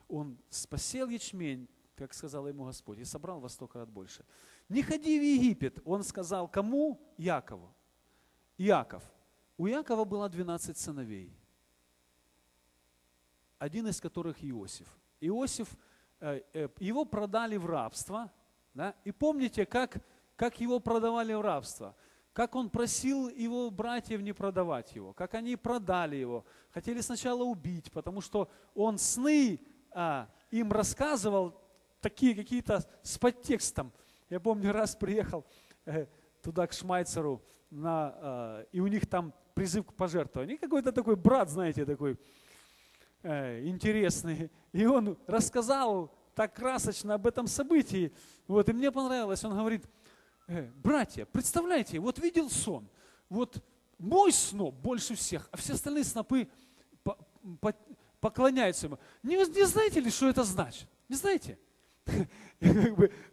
он 0.08 0.38
спасел 0.48 1.10
ячмень, 1.10 1.68
как 1.96 2.14
сказал 2.14 2.48
ему 2.48 2.64
Господь, 2.64 2.98
и 2.98 3.04
собрал 3.04 3.40
во 3.40 3.50
сто 3.50 3.66
крат 3.66 3.90
больше. 3.90 4.24
Не 4.70 4.82
ходи 4.82 5.18
в 5.18 5.22
Египет, 5.22 5.80
он 5.84 6.02
сказал 6.02 6.48
кому? 6.48 6.98
Якову. 7.18 7.74
Яков. 8.56 9.02
У 9.58 9.66
Якова 9.66 10.06
было 10.06 10.26
12 10.26 10.78
сыновей, 10.78 11.36
один 13.58 13.86
из 13.86 14.00
которых 14.00 14.42
Иосиф. 14.42 14.88
Иосиф, 15.20 15.68
э, 16.20 16.40
э, 16.54 16.68
его 16.78 17.04
продали 17.04 17.58
в 17.58 17.66
рабство, 17.66 18.32
да? 18.72 18.94
и 19.04 19.12
помните, 19.12 19.66
как, 19.66 19.98
как 20.36 20.58
его 20.58 20.80
продавали 20.80 21.34
в 21.34 21.42
рабство– 21.42 21.94
как 22.38 22.54
он 22.54 22.70
просил 22.70 23.28
его 23.28 23.68
братьев 23.68 24.20
не 24.20 24.32
продавать 24.32 24.94
его, 24.94 25.12
как 25.12 25.34
они 25.34 25.56
продали 25.56 26.14
его, 26.14 26.44
хотели 26.70 27.00
сначала 27.00 27.42
убить, 27.42 27.90
потому 27.90 28.20
что 28.20 28.48
он 28.76 28.96
сны 28.96 29.60
а, 29.90 30.28
им 30.52 30.70
рассказывал 30.70 31.60
такие 32.00 32.36
какие-то 32.36 32.88
с 33.02 33.18
подтекстом. 33.18 33.92
Я 34.30 34.38
помню, 34.38 34.70
раз 34.70 34.94
приехал 34.94 35.44
э, 35.84 36.06
туда 36.40 36.68
к 36.68 36.72
Шмайцеру, 36.72 37.42
на, 37.70 38.14
э, 38.16 38.66
и 38.70 38.78
у 38.78 38.86
них 38.86 39.08
там 39.08 39.34
призыв 39.54 39.86
к 39.86 39.94
пожертвованию. 39.94 40.58
И 40.58 40.60
какой-то 40.60 40.92
такой 40.92 41.16
брат, 41.16 41.50
знаете, 41.50 41.84
такой 41.84 42.16
э, 43.24 43.66
интересный. 43.66 44.48
И 44.72 44.86
он 44.86 45.18
рассказал 45.26 46.16
так 46.36 46.54
красочно 46.54 47.14
об 47.14 47.26
этом 47.26 47.48
событии. 47.48 48.12
Вот, 48.46 48.68
и 48.68 48.72
мне 48.72 48.92
понравилось. 48.92 49.42
Он 49.42 49.58
говорит, 49.58 49.84
э, 50.48 50.70
братья, 50.82 51.24
представляете, 51.26 52.00
вот 52.00 52.18
видел 52.18 52.50
сон. 52.50 52.88
Вот 53.28 53.62
мой 53.98 54.32
сноп 54.32 54.74
больше 54.74 55.14
всех, 55.14 55.48
а 55.52 55.56
все 55.56 55.74
остальные 55.74 56.04
снопы 56.04 56.48
по, 57.02 57.16
по, 57.60 57.74
поклоняются 58.20 58.86
ему. 58.86 58.98
Не, 59.22 59.36
не 59.36 59.66
знаете 59.66 60.00
ли, 60.00 60.10
что 60.10 60.28
это 60.28 60.44
значит? 60.44 60.88
Не 61.08 61.16
знаете? 61.16 61.58
И, 62.60 62.72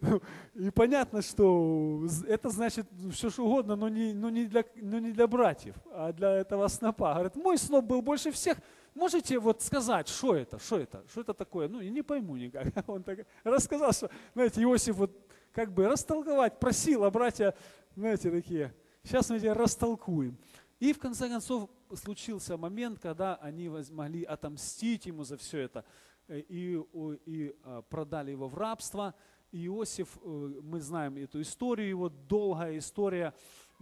ну, 0.01 0.21
и 0.53 0.69
понятно, 0.69 1.23
что 1.23 2.05
это 2.27 2.49
значит 2.51 2.85
все 3.11 3.31
что 3.31 3.43
угодно, 3.43 3.75
но 3.75 3.89
не, 3.89 4.13
но, 4.13 4.29
не 4.29 4.45
для, 4.45 4.63
но 4.75 4.99
не 4.99 5.13
для 5.13 5.25
братьев, 5.25 5.75
а 5.91 6.13
для 6.13 6.29
этого 6.31 6.67
снопа. 6.67 7.11
Говорит, 7.13 7.35
мой 7.35 7.57
сноп 7.57 7.85
был 7.85 8.03
больше 8.03 8.31
всех. 8.31 8.57
Можете 8.93 9.39
вот 9.39 9.63
сказать, 9.63 10.07
что 10.07 10.35
это, 10.35 10.59
что 10.59 10.77
это, 10.77 11.03
что 11.09 11.21
это 11.21 11.33
такое? 11.33 11.67
Ну, 11.67 11.79
я 11.79 11.89
не 11.89 12.03
пойму 12.03 12.35
никак. 12.35 12.67
Он 12.87 13.01
так 13.01 13.25
рассказал, 13.43 13.91
что, 13.93 14.11
знаете, 14.35 14.61
Иосиф 14.61 14.95
вот 14.95 15.11
как 15.55 15.73
бы 15.73 15.87
растолковать 15.87 16.59
просил, 16.59 17.05
а 17.05 17.09
братья, 17.09 17.55
знаете, 17.95 18.29
такие, 18.29 18.75
сейчас 19.03 19.29
мы 19.29 19.39
тебя 19.39 19.53
растолкуем. 19.53 20.37
И 20.81 20.91
в 20.91 20.99
конце 20.99 21.29
концов 21.29 21.69
случился 21.93 22.57
момент, 22.57 22.99
когда 22.99 23.35
они 23.35 23.69
могли 23.91 24.23
отомстить 24.23 25.05
ему 25.05 25.23
за 25.23 25.37
все 25.37 25.59
это 25.59 25.85
э, 26.27 26.39
и, 26.39 26.77
и 27.25 27.55
а, 27.63 27.81
продали 27.83 28.31
его 28.31 28.49
в 28.49 28.55
рабство. 28.55 29.15
Иосиф, 29.53 30.17
э, 30.21 30.27
мы 30.61 30.81
знаем 30.81 31.15
эту 31.15 31.41
историю, 31.41 31.87
его 31.87 32.09
долгая 32.09 32.77
история 32.77 33.33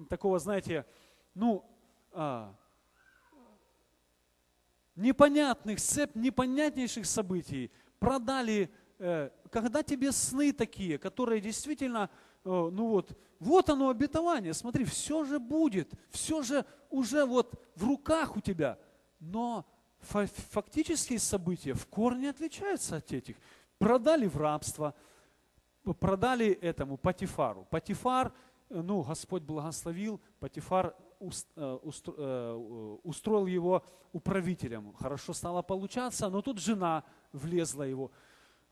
такого, 0.09 0.37
знаете, 0.37 0.85
ну, 1.33 1.65
а, 2.11 2.55
непонятных, 4.95 5.79
цепь 5.79 6.13
непонятнейших 6.13 7.07
событий. 7.07 7.71
Продали, 7.97 8.69
когда 8.97 9.83
тебе 9.83 10.11
сны 10.11 10.53
такие, 10.53 10.97
которые 10.97 11.41
действительно 11.41 12.09
Э, 12.45 12.69
ну 12.71 12.87
вот, 12.87 13.17
вот 13.39 13.69
оно 13.69 13.89
обетование, 13.89 14.53
смотри, 14.53 14.85
все 14.85 15.23
же 15.23 15.39
будет, 15.39 15.93
все 16.09 16.41
же 16.41 16.65
уже 16.89 17.25
вот 17.25 17.59
в 17.75 17.85
руках 17.85 18.35
у 18.35 18.41
тебя. 18.41 18.77
Но 19.19 19.65
фактические 19.99 21.19
события 21.19 21.73
в 21.73 21.87
корне 21.87 22.29
отличаются 22.29 22.97
от 22.97 23.11
этих. 23.11 23.37
Продали 23.77 24.27
в 24.27 24.37
рабство, 24.37 24.93
продали 25.99 26.47
этому 26.47 26.97
Патифару. 26.97 27.65
Патифар, 27.69 28.33
э, 28.69 28.81
ну, 28.81 29.01
Господь 29.01 29.43
благословил, 29.43 30.19
Патифар 30.39 30.95
э, 31.55 32.99
устроил 33.03 33.45
его 33.45 33.85
управителем. 34.11 34.93
Хорошо 34.93 35.31
стало 35.33 35.61
получаться, 35.61 36.29
но 36.29 36.41
тут 36.41 36.59
жена 36.59 37.05
влезла 37.31 37.83
его. 37.83 38.11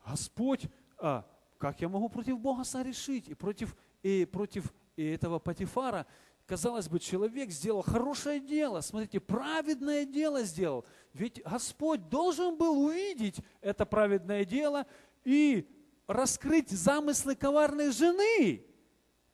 Господь 0.04 0.68
а, 0.98 1.26
как 1.62 1.80
я 1.80 1.88
могу 1.88 2.08
против 2.08 2.40
Бога 2.40 2.64
согрешить? 2.64 3.28
И 3.28 3.34
против, 3.34 3.76
и 4.02 4.24
против 4.24 4.72
и 4.96 5.04
этого 5.04 5.38
Патифара, 5.38 6.06
казалось 6.44 6.88
бы, 6.88 6.98
человек 6.98 7.50
сделал 7.50 7.82
хорошее 7.82 8.40
дело, 8.40 8.80
смотрите, 8.80 9.20
праведное 9.20 10.04
дело 10.04 10.42
сделал. 10.42 10.84
Ведь 11.12 11.40
Господь 11.44 12.08
должен 12.08 12.56
был 12.56 12.84
увидеть 12.84 13.36
это 13.60 13.86
праведное 13.86 14.44
дело 14.44 14.86
и 15.24 15.68
раскрыть 16.08 16.70
замыслы 16.70 17.36
коварной 17.36 17.92
жены. 17.92 18.66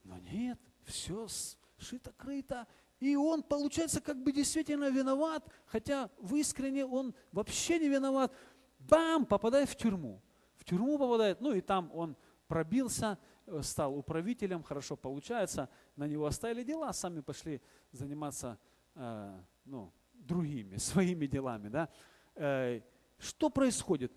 Но 0.04 0.18
нет, 0.18 0.58
все 0.84 1.26
шито-крыто. 1.78 2.66
И 3.00 3.16
он, 3.16 3.42
получается, 3.42 4.02
как 4.02 4.22
бы 4.22 4.32
действительно 4.32 4.90
виноват, 4.90 5.48
хотя 5.64 6.10
в 6.18 6.34
искренне 6.34 6.84
он 6.84 7.14
вообще 7.32 7.78
не 7.78 7.88
виноват. 7.88 8.32
Бам, 8.78 9.24
попадает 9.24 9.70
в 9.70 9.76
тюрьму 9.76 10.20
тюрьму 10.68 10.98
попадает, 10.98 11.40
ну 11.40 11.52
и 11.52 11.60
там 11.60 11.90
он 11.94 12.16
пробился, 12.46 13.18
э, 13.46 13.62
стал 13.62 13.96
управителем, 13.96 14.62
хорошо 14.62 14.96
получается, 14.96 15.68
на 15.96 16.06
него 16.06 16.26
оставили 16.26 16.62
дела, 16.62 16.92
сами 16.92 17.20
пошли 17.20 17.60
заниматься 17.92 18.58
э, 18.94 19.40
ну, 19.64 19.92
другими, 20.12 20.76
своими 20.78 21.26
делами. 21.26 21.68
Да? 21.68 21.88
Э, 22.34 22.80
что 23.18 23.50
происходит? 23.50 24.12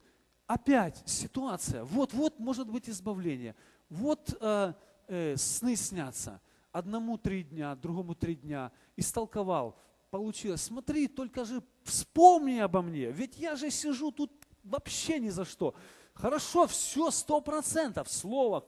Опять 0.48 1.02
ситуация, 1.06 1.84
вот-вот 1.86 2.40
может 2.40 2.70
быть 2.70 2.90
избавление, 2.90 3.56
вот 3.90 4.38
э, 4.42 4.74
э, 5.08 5.38
сны 5.38 5.76
снятся, 5.78 6.42
одному 6.74 7.18
три 7.18 7.44
дня, 7.44 7.76
другому 7.76 8.16
три 8.16 8.36
дня, 8.36 8.72
истолковал, 8.98 9.80
получилось, 10.10 10.62
смотри, 10.62 11.08
только 11.08 11.46
же 11.46 11.64
вспомни 11.84 12.60
обо 12.60 12.82
мне, 12.82 13.12
ведь 13.12 13.38
я 13.38 13.56
же 13.56 13.72
сижу 13.72 14.12
тут 14.12 14.32
вообще 14.64 15.20
ни 15.20 15.30
за 15.30 15.46
что. 15.46 15.74
Хорошо, 16.22 16.68
все 16.68 17.10
сто 17.10 17.42
процентов. 17.42 18.08
Слово 18.08 18.64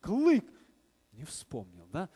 клык 0.00 0.44
не 1.12 1.24
вспомнил, 1.24 1.86
да? 1.90 2.10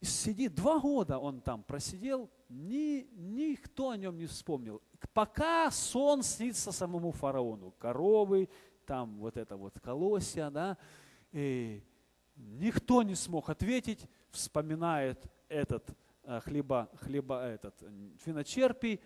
И 0.00 0.06
сидит, 0.06 0.56
два 0.56 0.80
года 0.80 1.18
он 1.18 1.40
там 1.40 1.62
просидел, 1.62 2.28
ни, 2.48 3.06
никто 3.12 3.90
о 3.90 3.96
нем 3.96 4.16
не 4.16 4.26
вспомнил. 4.26 4.82
Пока 5.12 5.70
сон 5.70 6.24
снится 6.24 6.72
самому 6.72 7.12
фараону. 7.12 7.70
Коровы, 7.78 8.48
там 8.86 9.18
вот 9.18 9.36
это 9.36 9.56
вот 9.56 9.78
колосья, 9.78 10.50
да, 10.50 10.76
И 11.30 11.84
никто 12.34 13.04
не 13.04 13.14
смог 13.14 13.50
ответить, 13.50 14.04
вспоминает 14.30 15.24
этот 15.48 15.96
э, 16.24 16.40
хлеба, 16.40 16.90
хлеба 16.96 17.44
этот 17.46 17.80
виночерпий, 18.26 19.00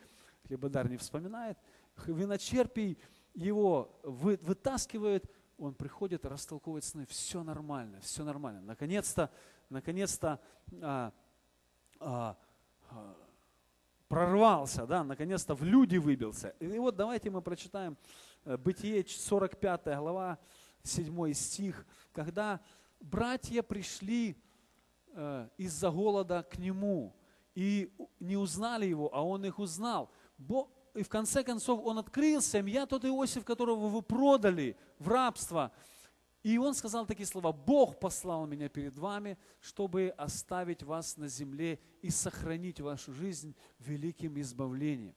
хлебодар 0.47 0.89
не 0.89 0.97
вспоминает, 0.97 1.59
виночерпий 2.07 2.97
его 3.35 3.99
вы, 4.03 4.39
вытаскивает, 4.43 5.31
он 5.59 5.75
приходит, 5.75 6.25
растолковывает 6.25 6.85
сны, 6.85 7.07
все 7.07 7.43
нормально, 7.43 8.01
все 8.01 8.25
нормально. 8.25 8.61
Наконец-то, 8.63 9.31
наконец-то 9.69 10.41
а, 10.81 11.13
а, 12.01 12.37
а, 12.91 13.17
прорвался, 14.09 14.87
да, 14.87 15.05
наконец-то 15.05 15.55
в 15.55 15.65
люди 15.65 15.97
выбился. 15.97 16.51
И 16.61 16.79
вот 16.79 16.97
давайте 16.97 17.31
мы 17.31 17.43
прочитаем 17.43 17.97
э, 18.45 18.57
Бытие 18.57 19.05
45 19.07 19.85
глава, 19.99 20.39
7 20.83 21.33
стих, 21.33 21.87
когда 22.13 22.61
братья 23.01 23.63
пришли 23.63 24.37
э, 25.09 25.49
из-за 25.57 25.91
голода 25.91 26.43
к 26.43 26.59
нему 26.59 27.17
и 27.55 27.93
не 28.21 28.37
узнали 28.37 28.87
его, 28.87 29.15
а 29.15 29.23
он 29.23 29.45
их 29.45 29.59
узнал. 29.59 30.11
Бо, 30.39 30.69
и 30.95 31.03
в 31.03 31.09
конце 31.09 31.43
концов 31.43 31.81
он 31.85 31.99
открылся 31.99 32.59
я 32.59 32.87
тот 32.87 33.05
Иосиф, 33.05 33.45
которого 33.45 33.89
вы 33.89 34.03
продали 34.03 34.77
в 34.99 35.09
рабство. 35.09 35.73
И 36.43 36.59
он 36.59 36.75
сказал 36.75 37.07
такие 37.07 37.27
слова, 37.27 37.53
Бог 37.53 37.99
послал 37.99 38.47
меня 38.47 38.69
перед 38.69 38.99
вами, 38.99 39.39
чтобы 39.61 40.15
оставить 40.17 40.83
вас 40.83 41.17
на 41.17 41.27
земле 41.27 41.81
и 42.03 42.11
сохранить 42.11 42.81
вашу 42.81 43.13
жизнь 43.13 43.57
великим 43.79 44.39
избавлением. 44.41 45.15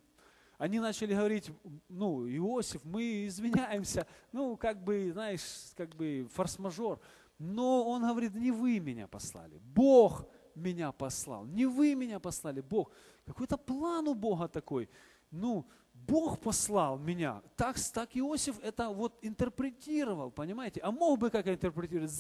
Они 0.57 0.79
начали 0.79 1.13
говорить, 1.13 1.51
ну, 1.87 2.27
Иосиф, 2.27 2.83
мы 2.83 3.27
извиняемся, 3.27 4.07
ну, 4.31 4.57
как 4.57 4.83
бы, 4.83 5.11
знаешь, 5.11 5.41
как 5.75 5.95
бы 5.95 6.27
форс-мажор. 6.33 6.99
Но 7.37 7.87
он 7.87 8.01
говорит, 8.01 8.33
не 8.33 8.51
вы 8.51 8.79
меня 8.79 9.07
послали, 9.07 9.59
Бог 9.59 10.25
меня 10.55 10.91
послал, 10.91 11.45
не 11.45 11.67
вы 11.67 11.93
меня 11.93 12.19
послали, 12.19 12.61
Бог. 12.61 12.91
Какой-то 13.25 13.57
план 13.57 14.07
у 14.07 14.15
Бога 14.15 14.47
такой. 14.47 14.89
Ну, 15.31 15.67
Бог 15.93 16.39
послал 16.39 16.97
меня. 16.97 17.41
Так, 17.55 17.77
так 17.93 18.15
Иосиф 18.15 18.59
это 18.61 18.89
вот 18.89 19.17
интерпретировал, 19.21 20.31
понимаете? 20.31 20.79
А 20.81 20.91
мог 20.91 21.19
бы 21.19 21.29
как 21.29 21.47
интерпретировать? 21.47 22.11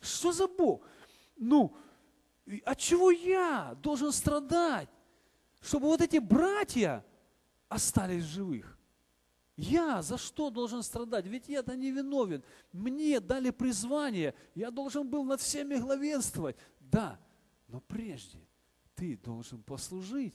Что 0.00 0.32
за 0.32 0.48
Бог? 0.48 0.86
Ну, 1.36 1.76
от 2.64 2.78
чего 2.78 3.10
я 3.10 3.76
должен 3.82 4.12
страдать? 4.12 4.88
Чтобы 5.60 5.86
вот 5.86 6.00
эти 6.00 6.18
братья 6.18 7.04
остались 7.68 8.24
живых. 8.24 8.78
Я 9.56 10.02
за 10.02 10.18
что 10.18 10.50
должен 10.50 10.82
страдать? 10.82 11.26
Ведь 11.26 11.48
я-то 11.48 11.76
не 11.76 11.90
виновен. 11.90 12.42
Мне 12.72 13.20
дали 13.20 13.50
призвание. 13.50 14.34
Я 14.54 14.70
должен 14.70 15.08
был 15.08 15.24
над 15.24 15.40
всеми 15.40 15.76
главенствовать. 15.76 16.56
Да, 16.80 17.20
но 17.68 17.80
прежде 17.80 18.38
ты 18.94 19.16
должен 19.16 19.62
послужить. 19.62 20.34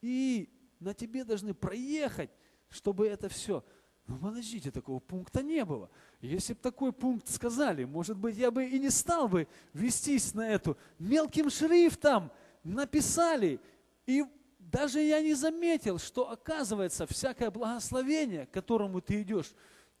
И 0.00 0.48
на 0.80 0.94
тебе 0.94 1.24
должны 1.24 1.54
проехать 1.54 2.30
чтобы 2.70 3.08
это 3.08 3.28
все. 3.28 3.64
Ну, 4.06 4.18
подождите, 4.18 4.70
такого 4.70 4.98
пункта 4.98 5.42
не 5.42 5.64
было. 5.64 5.90
Если 6.20 6.54
бы 6.54 6.60
такой 6.60 6.92
пункт 6.92 7.28
сказали, 7.28 7.84
может 7.84 8.16
быть, 8.16 8.36
я 8.36 8.50
бы 8.50 8.64
и 8.64 8.78
не 8.78 8.90
стал 8.90 9.28
бы 9.28 9.46
вестись 9.72 10.34
на 10.34 10.48
эту. 10.48 10.76
Мелким 10.98 11.50
шрифтом 11.50 12.32
написали, 12.64 13.60
и 14.06 14.24
даже 14.58 15.00
я 15.00 15.20
не 15.20 15.34
заметил, 15.34 15.98
что 15.98 16.30
оказывается 16.30 17.06
всякое 17.06 17.50
благословение, 17.50 18.46
к 18.46 18.50
которому 18.50 19.00
ты 19.00 19.22
идешь, 19.22 19.52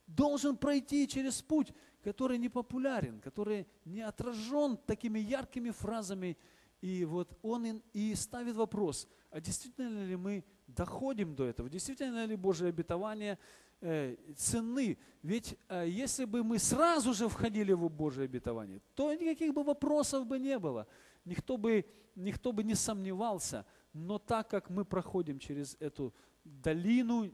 должен 0.06 0.56
пройти 0.56 1.06
через 1.06 1.42
путь, 1.42 1.72
который 2.02 2.38
не 2.38 2.48
популярен, 2.48 3.20
который 3.20 3.66
не 3.84 4.00
отражен 4.00 4.76
такими 4.76 5.20
яркими 5.20 5.70
фразами. 5.70 6.36
И 6.80 7.04
вот 7.04 7.38
он 7.42 7.82
и 7.92 8.14
ставит 8.14 8.56
вопрос, 8.56 9.06
а 9.30 9.40
действительно 9.40 10.04
ли 10.04 10.16
мы 10.16 10.44
доходим 10.74 11.34
до 11.34 11.44
этого. 11.44 11.68
Действительно 11.68 12.24
ли 12.24 12.36
Божие 12.36 12.68
обетование 12.68 13.38
э, 13.80 14.16
ценны? 14.36 14.98
Ведь 15.22 15.56
э, 15.68 15.88
если 15.88 16.24
бы 16.24 16.42
мы 16.42 16.58
сразу 16.58 17.14
же 17.14 17.28
входили 17.28 17.72
в 17.72 17.88
Божие 17.88 18.24
обетование, 18.24 18.80
то 18.94 19.12
никаких 19.14 19.54
бы 19.54 19.62
вопросов 19.62 20.26
бы 20.26 20.38
не 20.38 20.58
было. 20.58 20.86
Никто 21.24 21.56
бы, 21.56 21.84
никто 22.14 22.52
бы 22.52 22.64
не 22.64 22.74
сомневался. 22.74 23.66
Но 23.92 24.18
так 24.18 24.48
как 24.48 24.70
мы 24.70 24.84
проходим 24.84 25.38
через 25.38 25.76
эту 25.80 26.14
долину, 26.44 27.30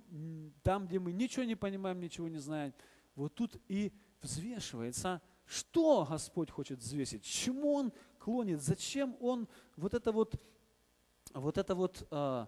там, 0.62 0.86
где 0.86 0.98
мы 0.98 1.12
ничего 1.12 1.44
не 1.44 1.54
понимаем, 1.54 2.00
ничего 2.00 2.28
не 2.28 2.38
знаем, 2.38 2.72
вот 3.14 3.34
тут 3.34 3.56
и 3.68 3.92
взвешивается, 4.20 5.20
что 5.44 6.06
Господь 6.08 6.50
хочет 6.50 6.80
взвесить, 6.80 7.22
чему 7.22 7.74
Он 7.74 7.92
клонит, 8.18 8.60
зачем 8.60 9.16
Он 9.20 9.46
вот 9.76 9.94
это 9.94 10.10
вот, 10.10 10.40
вот 11.32 11.56
это 11.58 11.74
вот 11.74 12.06
Э, 12.10 12.46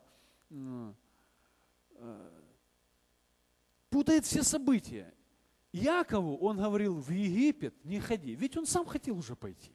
путает 3.90 4.24
все 4.24 4.42
события. 4.42 5.12
Якову 5.72 6.36
он 6.38 6.56
говорил 6.56 6.94
в 6.94 7.10
Египет 7.10 7.84
не 7.84 8.00
ходи, 8.00 8.34
ведь 8.34 8.56
он 8.56 8.66
сам 8.66 8.86
хотел 8.86 9.18
уже 9.18 9.36
пойти. 9.36 9.72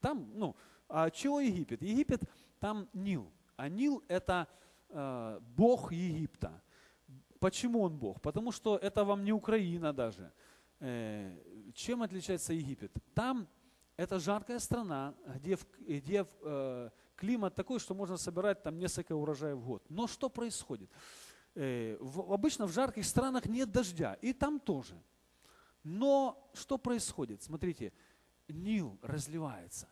Там, 0.00 0.30
ну, 0.34 0.56
а 0.88 1.10
чего 1.10 1.40
Египет? 1.40 1.82
Египет, 1.82 2.22
там 2.58 2.88
Нил. 2.92 3.30
А 3.56 3.68
Нил 3.68 4.02
это 4.08 4.48
э, 4.88 5.40
Бог 5.56 5.92
Египта. 5.92 6.62
Почему 7.38 7.82
он 7.82 7.96
Бог? 7.96 8.20
Потому 8.20 8.52
что 8.52 8.76
это 8.76 9.04
вам 9.04 9.24
не 9.24 9.32
Украина 9.32 9.92
даже. 9.92 10.32
Э, 10.80 11.72
чем 11.74 12.02
отличается 12.02 12.52
Египет? 12.52 12.92
Там 13.14 13.48
это 13.96 14.18
жаркая 14.18 14.58
страна, 14.58 15.14
где, 15.36 15.58
где 15.80 16.26
э, 16.42 16.90
климат 17.20 17.54
такой, 17.54 17.78
что 17.78 17.94
можно 17.94 18.16
собирать 18.16 18.62
там 18.62 18.78
несколько 18.78 19.14
урожаев 19.14 19.58
в 19.58 19.64
год. 19.64 19.84
Но 19.90 20.06
что 20.06 20.30
происходит? 20.30 20.90
Э, 21.54 21.96
обычно 22.28 22.66
в 22.66 22.72
жарких 22.72 23.04
странах 23.04 23.46
нет 23.46 23.70
дождя, 23.70 24.14
и 24.22 24.32
там 24.32 24.58
тоже. 24.58 24.94
Но 25.84 26.50
что 26.54 26.78
происходит? 26.78 27.42
Смотрите, 27.42 27.92
Нил 28.48 28.98
разливается. 29.02 29.88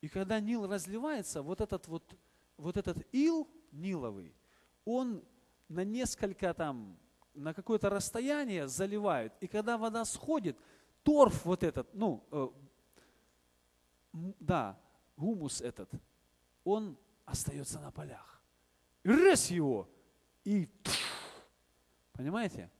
И 0.00 0.08
когда 0.08 0.40
Нил 0.40 0.66
разливается, 0.66 1.42
вот 1.42 1.60
этот 1.60 1.88
вот, 1.88 2.14
вот 2.56 2.76
этот 2.76 2.98
ил 3.12 3.48
Ниловый, 3.72 4.34
он 4.84 5.24
на 5.68 5.84
несколько 5.84 6.52
там, 6.54 6.98
на 7.34 7.54
какое-то 7.54 7.90
расстояние 7.90 8.68
заливает. 8.68 9.32
И 9.40 9.46
когда 9.46 9.78
вода 9.78 10.04
сходит, 10.04 10.56
торф 11.02 11.44
вот 11.44 11.62
этот, 11.62 11.92
ну, 11.94 12.22
э, 12.30 12.48
да, 14.40 14.78
гумус 15.16 15.60
этот, 15.60 15.90
он 16.66 16.98
остается 17.24 17.78
на 17.78 17.90
полях. 17.90 18.42
Раз 19.04 19.50
его, 19.50 19.88
и 20.44 20.68
понимаете? 22.12 22.70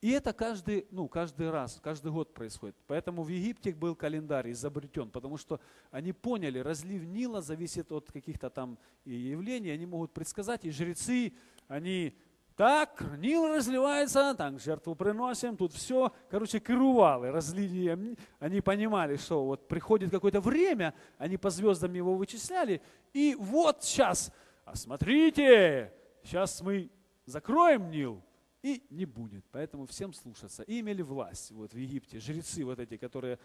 И 0.00 0.10
это 0.10 0.32
каждый, 0.32 0.86
ну, 0.92 1.08
каждый 1.08 1.50
раз, 1.50 1.80
каждый 1.82 2.12
год 2.12 2.32
происходит. 2.32 2.76
Поэтому 2.86 3.24
в 3.24 3.28
Египте 3.28 3.74
был 3.74 3.96
календарь 3.96 4.52
изобретен, 4.52 5.10
потому 5.10 5.36
что 5.36 5.60
они 5.90 6.12
поняли, 6.12 6.60
разлив 6.60 7.02
Нила 7.02 7.42
зависит 7.42 7.90
от 7.90 8.12
каких-то 8.12 8.48
там 8.48 8.78
явлений, 9.04 9.70
они 9.70 9.86
могут 9.86 10.12
предсказать, 10.12 10.64
и 10.64 10.70
жрецы, 10.70 11.32
они 11.66 12.16
так, 12.56 13.04
Нил 13.18 13.46
разливается, 13.48 14.34
так, 14.34 14.58
жертву 14.58 14.94
приносим, 14.94 15.56
тут 15.56 15.74
все. 15.74 16.10
Короче, 16.30 16.58
керувалы 16.58 17.30
разлили. 17.30 18.16
Они 18.38 18.60
понимали, 18.62 19.16
что 19.16 19.44
вот 19.44 19.68
приходит 19.68 20.10
какое-то 20.10 20.40
время, 20.40 20.94
они 21.18 21.36
по 21.36 21.50
звездам 21.50 21.92
его 21.92 22.14
вычисляли. 22.14 22.80
И 23.12 23.36
вот 23.38 23.84
сейчас, 23.84 24.32
а 24.64 24.74
смотрите, 24.74 25.92
сейчас 26.24 26.62
мы 26.62 26.90
закроем 27.26 27.90
Нил, 27.90 28.22
и 28.62 28.82
не 28.90 29.04
будет. 29.04 29.44
Поэтому 29.52 29.86
всем 29.86 30.12
слушаться. 30.12 30.62
И 30.62 30.80
имели 30.80 31.02
власть 31.02 31.52
вот 31.52 31.72
в 31.72 31.76
Египте, 31.76 32.18
жрецы 32.18 32.64
вот 32.64 32.78
эти, 32.80 32.96
которые 32.96 33.38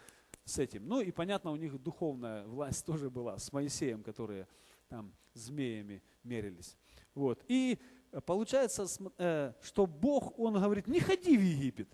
с 0.44 0.58
этим. 0.58 0.88
Ну 0.88 1.00
и 1.00 1.12
понятно, 1.12 1.52
у 1.52 1.56
них 1.56 1.80
духовная 1.80 2.44
власть 2.46 2.84
тоже 2.86 3.10
была 3.10 3.38
с 3.38 3.52
Моисеем, 3.52 4.02
которые 4.02 4.48
там 4.88 5.12
змеями 5.34 6.02
мерились. 6.24 6.76
Вот. 7.14 7.44
И 7.46 7.78
получается, 8.20 8.86
э, 9.18 9.52
что 9.62 9.86
Бог, 9.86 10.38
Он 10.38 10.54
говорит, 10.54 10.86
не 10.86 11.00
ходи 11.00 11.36
в 11.36 11.40
Египет. 11.40 11.88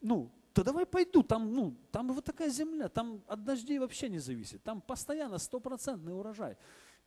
Ну, 0.00 0.30
то 0.52 0.62
давай 0.62 0.86
пойду, 0.86 1.22
там, 1.22 1.52
ну, 1.52 1.76
там 1.90 2.12
вот 2.12 2.24
такая 2.24 2.48
земля, 2.48 2.88
там 2.88 3.22
от 3.26 3.42
дождей 3.42 3.78
вообще 3.78 4.08
не 4.08 4.20
зависит, 4.20 4.62
там 4.62 4.80
постоянно 4.80 5.38
стопроцентный 5.38 6.14
урожай. 6.14 6.56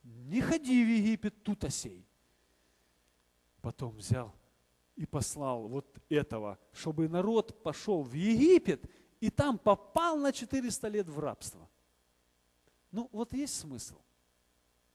Не 0.04 0.42
ходи 0.42 0.84
в 0.84 0.88
Египет, 0.88 1.44
тут 1.44 1.64
осей. 1.64 2.06
Потом 3.62 3.96
взял 3.96 4.34
и 4.98 5.06
послал 5.06 5.68
вот 5.68 5.98
этого, 6.10 6.60
чтобы 6.74 7.08
народ 7.08 7.64
пошел 7.64 8.04
в 8.04 8.14
Египет 8.14 8.84
и 9.22 9.30
там 9.30 9.58
попал 9.58 10.18
на 10.18 10.34
400 10.34 10.88
лет 10.90 11.08
в 11.08 11.20
рабство. 11.20 11.70
Ну, 12.92 13.10
вот 13.12 13.34
есть 13.34 13.56
смысл. 13.56 13.98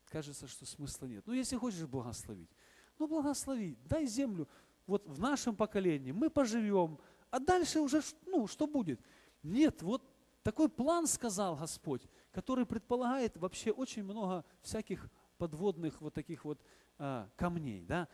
Кажется, 0.07 0.47
что 0.47 0.67
смысла 0.67 1.07
нет. 1.07 1.27
Ну, 1.27 1.33
если 1.33 1.57
хочешь 1.57 1.87
благословить, 1.87 2.51
ну 2.99 3.07
благослови, 3.07 3.77
дай 3.85 4.07
землю. 4.07 4.49
Вот 4.87 5.07
в 5.07 5.19
нашем 5.19 5.57
поколении 5.57 6.13
мы 6.13 6.31
поживем, 6.31 6.99
а 7.31 7.39
дальше 7.39 7.81
уже, 7.81 8.03
ну, 8.27 8.47
что 8.47 8.67
будет? 8.67 9.01
Нет, 9.43 9.83
вот 9.83 10.03
такой 10.43 10.69
план 10.69 11.07
сказал 11.07 11.57
Господь, 11.57 12.03
который 12.33 12.67
предполагает 12.67 13.37
вообще 13.37 13.71
очень 13.71 14.05
много 14.05 14.45
всяких 14.61 15.09
подводных 15.39 16.01
вот 16.01 16.15
таких 16.15 16.45
вот 16.45 16.61
а, 16.99 17.29
камней, 17.37 17.85
да, 17.85 18.09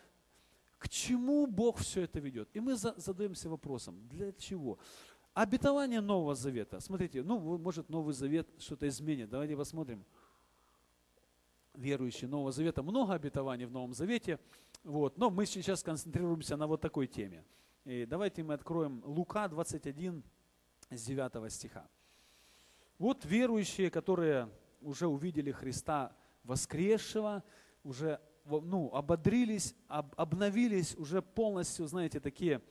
к 0.78 0.88
чему 0.88 1.46
Бог 1.46 1.78
все 1.78 2.02
это 2.02 2.20
ведет? 2.20 2.48
И 2.54 2.60
мы 2.60 2.76
задаемся 2.76 3.48
вопросом, 3.48 4.06
для 4.08 4.32
чего? 4.32 4.78
Обетование 5.34 6.00
Нового 6.00 6.34
Завета. 6.34 6.80
Смотрите, 6.80 7.22
ну, 7.22 7.58
может, 7.58 7.88
Новый 7.88 8.14
Завет 8.14 8.48
что-то 8.58 8.88
изменит. 8.88 9.28
Давайте 9.28 9.56
посмотрим. 9.56 10.04
Верующие 11.74 12.28
Нового 12.28 12.52
Завета. 12.52 12.82
Много 12.82 13.14
обетований 13.14 13.66
в 13.66 13.72
Новом 13.72 13.92
Завете. 13.92 14.38
Вот. 14.88 15.18
Но 15.18 15.28
мы 15.28 15.44
сейчас 15.44 15.82
концентрируемся 15.82 16.56
на 16.56 16.66
вот 16.66 16.80
такой 16.80 17.06
теме. 17.06 17.44
И 17.84 18.06
давайте 18.06 18.42
мы 18.42 18.54
откроем 18.54 19.02
Лука 19.04 19.46
21 19.46 20.24
с 20.88 21.04
9 21.04 21.52
стиха. 21.52 21.86
Вот 22.98 23.26
верующие, 23.26 23.90
которые 23.90 24.48
уже 24.80 25.06
увидели 25.06 25.52
Христа 25.52 26.16
воскресшего, 26.42 27.44
уже 27.84 28.18
ну, 28.46 28.90
ободрились, 28.94 29.74
об, 29.88 30.14
обновились, 30.18 30.96
уже 30.96 31.20
полностью, 31.20 31.86
знаете, 31.86 32.18
такие, 32.18 32.62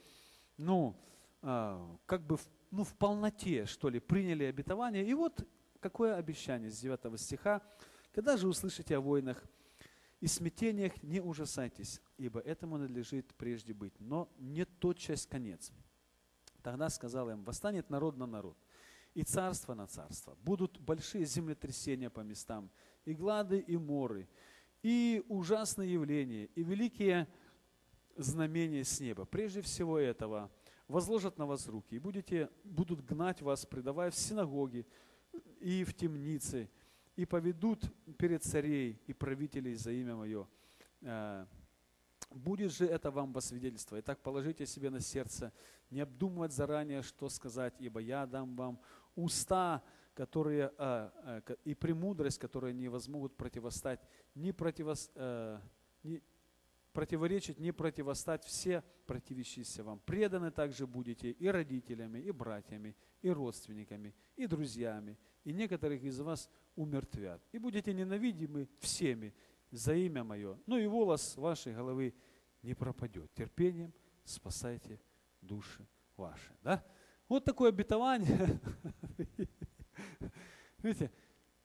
ну, 0.58 1.00
э, 1.44 1.98
как 2.08 2.26
бы 2.26 2.38
в, 2.38 2.50
ну, 2.72 2.84
в 2.84 2.96
полноте, 2.96 3.68
что 3.68 3.90
ли, 3.90 4.00
приняли 4.00 4.46
обетование. 4.46 5.06
И 5.06 5.14
вот 5.14 5.48
какое 5.80 6.16
обещание 6.16 6.72
с 6.72 6.80
9 6.80 7.20
стиха. 7.20 7.62
«Когда 8.12 8.38
же 8.38 8.48
услышите 8.48 8.98
о 8.98 9.02
войнах 9.02 9.44
и 10.20 10.28
смятениях, 10.28 11.02
не 11.04 11.22
ужасайтесь, 11.22 12.02
ибо 12.18 12.40
этому 12.40 12.78
надлежит 12.78 13.34
прежде 13.36 13.74
быть, 13.74 13.94
но 14.00 14.30
не 14.40 14.66
тотчас 14.66 15.26
конец». 15.26 15.72
Тогда 16.64 16.90
сказал 16.90 17.30
им, 17.30 17.44
восстанет 17.44 17.90
народ 17.90 18.18
на 18.18 18.26
народ, 18.26 18.58
и 19.14 19.24
царство 19.24 19.74
на 19.74 19.88
царство. 19.88 20.38
Будут 20.44 20.80
большие 20.80 21.26
землетрясения 21.26 22.10
по 22.10 22.22
местам, 22.22 22.70
и 23.06 23.14
глады, 23.14 23.60
и 23.60 23.78
моры, 23.78 24.28
и 24.84 25.24
ужасные 25.30 25.94
явления, 25.94 26.46
и 26.56 26.64
великие 26.64 27.28
знамения 28.16 28.84
с 28.84 29.00
неба. 29.00 29.26
Прежде 29.26 29.62
всего 29.62 29.98
этого 29.98 30.52
возложат 30.88 31.38
на 31.38 31.46
вас 31.46 31.68
руки, 31.68 31.96
и 31.96 32.00
будете, 32.00 32.50
будут 32.64 33.06
гнать 33.06 33.42
вас, 33.42 33.66
предавая 33.66 34.12
в 34.12 34.16
синагоги 34.16 34.86
и 35.60 35.84
в 35.84 35.94
темницы, 35.94 36.70
и 37.18 37.26
поведут 37.26 37.84
перед 38.18 38.44
царей 38.44 39.02
и 39.08 39.14
правителей 39.14 39.74
за 39.74 39.92
имя 39.92 40.16
Мое. 40.16 40.48
Э, 41.02 41.46
будет 42.30 42.72
же 42.72 42.86
это 42.86 43.12
вам 43.12 43.34
во 43.34 43.42
свидетельство. 43.42 44.00
Итак, 44.00 44.22
положите 44.22 44.66
себе 44.66 44.90
на 44.90 45.02
сердце, 45.02 45.52
не 45.90 46.02
обдумывать 46.02 46.54
заранее, 46.54 47.02
что 47.02 47.28
сказать, 47.30 47.74
ибо 47.80 48.00
я 48.00 48.26
дам 48.28 48.56
вам 48.56 48.80
уста, 49.16 49.84
которые, 50.14 50.72
а, 50.78 51.12
а, 51.48 51.56
и 51.64 51.74
премудрость, 51.74 52.40
которые 52.40 52.74
не 52.74 52.88
возмогут 52.88 53.36
противостать, 53.36 54.00
не, 54.36 54.52
противос, 54.52 55.12
а, 55.16 55.60
не 56.04 56.22
противоречить, 56.94 57.60
не 57.60 57.72
противостать 57.72 58.44
все 58.46 58.84
противящиеся 59.08 59.84
вам. 59.84 60.00
Преданы 60.00 60.52
также 60.52 60.86
будете 60.86 61.32
и 61.32 61.48
родителями, 61.48 62.20
и 62.20 62.32
братьями, 62.32 62.96
и 63.22 63.30
родственниками, 63.30 64.14
и 64.36 64.46
друзьями, 64.48 65.18
и 65.44 65.54
некоторых 65.54 66.04
из 66.04 66.20
вас 66.20 66.50
умертвят. 66.78 67.42
И 67.52 67.58
будете 67.58 67.94
ненавидимы 67.94 68.70
всеми 68.80 69.34
за 69.72 69.94
имя 69.96 70.24
Мое. 70.24 70.58
Ну 70.66 70.78
и 70.78 70.88
волос 70.88 71.36
вашей 71.36 71.74
головы 71.74 72.14
не 72.62 72.74
пропадет. 72.74 73.34
Терпением 73.34 73.94
спасайте 74.24 75.02
души 75.42 75.86
ваши. 76.16 76.56
Да? 76.62 76.86
Вот 77.28 77.44
такое 77.44 77.70
обетование. 77.70 78.60
Видите? 80.78 81.12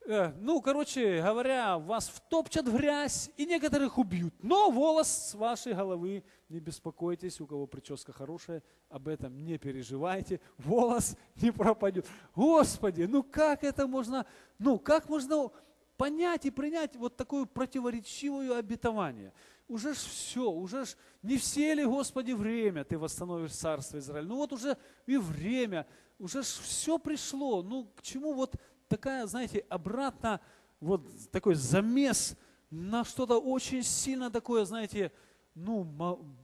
Э, 0.04 0.32
ну, 0.40 0.60
короче 0.60 1.22
говоря, 1.22 1.78
вас 1.78 2.08
втопчат 2.08 2.66
в 2.66 2.76
грязь 2.76 3.30
и 3.36 3.46
некоторых 3.46 3.98
убьют. 3.98 4.34
Но 4.42 4.70
волос 4.70 5.08
с 5.08 5.34
вашей 5.34 5.74
головы, 5.74 6.24
не 6.48 6.58
беспокойтесь, 6.58 7.40
у 7.40 7.46
кого 7.46 7.66
прическа 7.66 8.12
хорошая, 8.12 8.62
об 8.88 9.06
этом 9.06 9.44
не 9.44 9.58
переживайте, 9.58 10.40
волос 10.58 11.16
не 11.36 11.52
пропадет. 11.52 12.06
Господи, 12.34 13.02
ну 13.02 13.22
как 13.22 13.62
это 13.62 13.86
можно, 13.86 14.26
ну 14.58 14.78
как 14.78 15.08
можно 15.08 15.50
понять 15.96 16.46
и 16.46 16.50
принять 16.50 16.96
вот 16.96 17.16
такое 17.16 17.44
противоречивое 17.44 18.58
обетование? 18.58 19.32
Уже 19.68 19.94
ж 19.94 19.98
все, 19.98 20.50
уже 20.50 20.84
ж 20.84 20.96
не 21.22 21.38
все 21.38 21.74
ли, 21.74 21.84
Господи, 21.84 22.32
время 22.32 22.84
ты 22.84 22.98
восстановишь 22.98 23.52
царство 23.52 23.98
Израиля? 23.98 24.26
Ну 24.26 24.36
вот 24.36 24.52
уже 24.52 24.76
и 25.06 25.16
время, 25.16 25.86
уже 26.18 26.42
ж 26.42 26.46
все 26.46 26.98
пришло. 26.98 27.62
Ну 27.62 27.88
к 27.96 28.02
чему 28.02 28.34
вот 28.34 28.56
такая, 28.92 29.26
знаете, 29.26 29.64
обратно 29.70 30.38
вот 30.78 31.00
такой 31.30 31.54
замес 31.54 32.36
на 32.70 33.04
что-то 33.04 33.40
очень 33.40 33.82
сильно 33.82 34.30
такое, 34.30 34.66
знаете, 34.66 35.12
ну, 35.54 35.82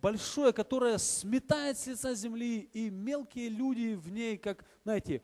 большое, 0.00 0.54
которое 0.54 0.96
сметает 0.96 1.76
с 1.76 1.87
лица 1.87 2.14
земли, 2.14 2.61
и 2.72 2.88
мелкие 2.88 3.50
люди 3.50 3.94
в 3.94 4.11
ней, 4.11 4.38
как, 4.38 4.64
знаете, 4.82 5.22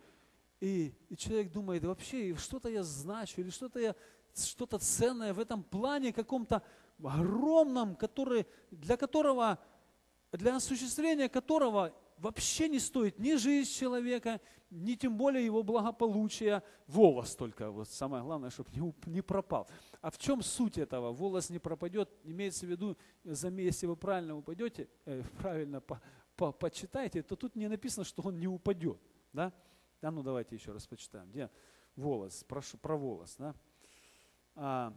и, 0.60 0.94
и 1.08 1.16
человек 1.16 1.50
думает, 1.50 1.84
вообще, 1.84 2.36
что-то 2.36 2.68
я 2.68 2.82
значу, 2.82 3.40
или 3.40 3.48
что-то 3.48 3.78
я, 3.78 3.96
что-то 4.34 4.78
ценное 4.78 5.32
в 5.32 5.40
этом 5.40 5.62
плане 5.62 6.12
каком-то 6.12 6.62
огромном, 7.02 7.96
который, 7.96 8.46
для 8.70 8.98
которого, 8.98 9.58
для 10.30 10.56
осуществления 10.56 11.30
которого 11.30 11.94
вообще 12.18 12.68
не 12.68 12.80
стоит 12.80 13.18
ни 13.18 13.34
жизнь 13.36 13.72
человека, 13.72 14.42
ни 14.74 14.94
тем 14.94 15.16
более 15.16 15.44
его 15.44 15.62
благополучие. 15.62 16.62
Волос 16.86 17.36
только, 17.36 17.70
вот 17.70 17.88
самое 17.88 18.22
главное, 18.22 18.50
чтобы 18.50 18.70
не, 18.72 18.94
не 19.06 19.22
пропал. 19.22 19.68
А 20.00 20.10
в 20.10 20.18
чем 20.18 20.42
суть 20.42 20.78
этого? 20.78 21.12
Волос 21.12 21.50
не 21.50 21.58
пропадет, 21.58 22.10
имеется 22.24 22.66
в 22.66 22.70
виду, 22.70 22.96
если 23.24 23.86
вы 23.86 23.96
правильно 23.96 24.36
упадете, 24.36 24.88
э, 25.06 25.22
правильно 25.38 25.80
по, 25.80 26.00
по, 26.36 26.52
почитаете, 26.52 27.22
то 27.22 27.36
тут 27.36 27.54
не 27.54 27.68
написано, 27.68 28.04
что 28.04 28.22
он 28.22 28.38
не 28.38 28.48
упадет. 28.48 28.98
Да? 29.32 29.52
А 30.00 30.10
ну 30.10 30.22
давайте 30.22 30.56
еще 30.56 30.72
раз 30.72 30.86
почитаем. 30.86 31.30
Где 31.30 31.50
волос? 31.96 32.44
Прошу, 32.44 32.76
про 32.76 32.96
волос. 32.96 33.36
Да? 33.38 33.54
А, 34.56 34.92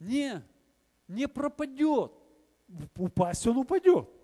не, 0.00 0.42
не 1.06 1.28
пропадет. 1.28 2.12
Упасть 2.96 3.46
он 3.46 3.58
упадет. 3.58 4.17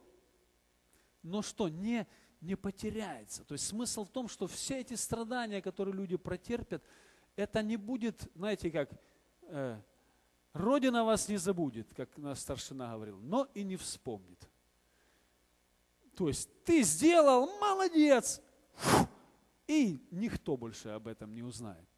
Но 1.25 1.43
что, 1.43 1.69
не, 1.69 2.07
не 2.41 2.55
потеряется. 2.55 3.43
То 3.45 3.55
есть 3.55 3.67
смысл 3.67 4.05
в 4.05 4.11
том, 4.11 4.29
что 4.29 4.47
все 4.47 4.79
эти 4.81 4.95
страдания, 4.95 5.61
которые 5.61 5.95
люди 5.95 6.17
протерпят, 6.17 6.85
это 7.35 7.63
не 7.63 7.77
будет, 7.77 8.31
знаете, 8.37 8.71
как 8.71 8.91
э, 9.43 9.81
Родина 10.53 11.03
вас 11.03 11.29
не 11.29 11.37
забудет, 11.37 11.93
как 11.95 12.17
наш 12.17 12.39
старшина 12.39 12.93
говорил, 12.93 13.19
но 13.19 13.49
и 13.55 13.65
не 13.65 13.77
вспомнит. 13.77 14.49
То 16.15 16.29
есть 16.29 16.49
ты 16.65 16.83
сделал, 16.83 17.49
молодец, 17.59 18.41
и 19.67 20.07
никто 20.13 20.57
больше 20.57 20.91
об 20.91 21.09
этом 21.09 21.35
не 21.35 21.43
узнает. 21.43 21.89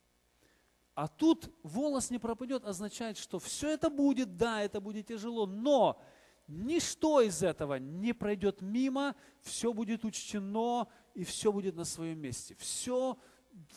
А 0.95 1.09
тут 1.09 1.53
волос 1.63 2.11
не 2.11 2.19
пропадет, 2.19 2.65
означает, 2.65 3.19
что 3.19 3.39
все 3.39 3.69
это 3.69 3.91
будет, 3.91 4.39
да, 4.39 4.63
это 4.63 4.81
будет 4.81 5.09
тяжело, 5.09 5.45
но 5.45 6.01
ничто 6.49 7.21
из 7.21 7.43
этого 7.43 7.75
не 7.75 8.13
пройдет 8.13 8.61
мимо, 8.63 9.15
все 9.41 9.73
будет 9.73 10.05
учтено 10.05 10.89
и 11.15 11.25
все 11.25 11.53
будет 11.53 11.77
на 11.77 11.85
своем 11.85 12.19
месте. 12.19 12.57
Все 12.59 13.19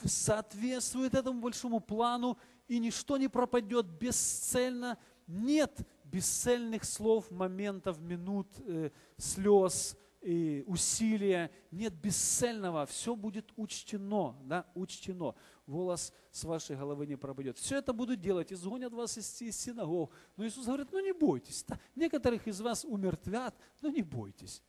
соответствует 0.04 1.14
этому 1.16 1.42
большому 1.42 1.80
плану, 1.80 2.38
и 2.68 2.80
ничто 2.80 3.18
не 3.18 3.28
пропадет 3.28 3.86
бесцельно. 3.86 4.98
Нет 5.28 5.88
бесцельных 6.04 6.84
слов, 6.84 7.30
моментов, 7.32 8.00
минут, 8.00 8.48
э, 8.66 8.90
слез, 9.18 9.96
и 10.22 10.64
усилия, 10.68 11.50
нет 11.72 11.94
бесцельного, 11.94 12.86
все 12.86 13.16
будет 13.16 13.52
учтено, 13.56 14.36
да, 14.44 14.66
учтено. 14.76 15.36
Волос 15.70 16.12
с 16.32 16.44
вашей 16.44 16.76
головы 16.76 17.06
не 17.06 17.16
пропадет. 17.16 17.58
Все 17.58 17.78
это 17.78 17.94
будут 17.94 18.20
делать, 18.20 18.52
изгонят 18.52 18.92
вас 18.92 19.18
из, 19.18 19.42
из 19.42 19.56
синагог. 19.56 20.12
Но 20.36 20.46
Иисус 20.46 20.66
говорит, 20.66 20.88
ну 20.92 21.00
не 21.00 21.14
бойтесь. 21.14 21.66
Некоторых 21.96 22.48
из 22.48 22.60
вас 22.60 22.84
умертвят, 22.84 23.56
но 23.82 23.90
не 23.90 24.02
бойтесь. 24.02 24.64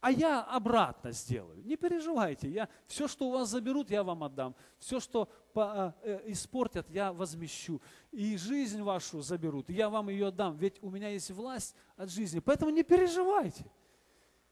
А 0.00 0.10
я 0.10 0.42
обратно 0.42 1.12
сделаю. 1.12 1.64
Не 1.64 1.76
переживайте. 1.76 2.48
Я, 2.50 2.68
все, 2.86 3.08
что 3.08 3.28
у 3.28 3.32
вас 3.32 3.48
заберут, 3.48 3.90
я 3.90 4.02
вам 4.02 4.22
отдам. 4.22 4.54
Все, 4.78 5.00
что 5.00 5.30
по, 5.54 5.94
э, 6.02 6.30
испортят, 6.30 6.90
я 6.90 7.12
возмещу. 7.12 7.80
И 8.10 8.36
жизнь 8.36 8.82
вашу 8.82 9.22
заберут, 9.22 9.70
я 9.70 9.88
вам 9.88 10.10
ее 10.10 10.26
отдам. 10.26 10.56
Ведь 10.56 10.82
у 10.82 10.90
меня 10.90 11.08
есть 11.08 11.30
власть 11.30 11.74
от 11.96 12.10
жизни. 12.10 12.40
Поэтому 12.40 12.70
не 12.70 12.82
переживайте. 12.82 13.64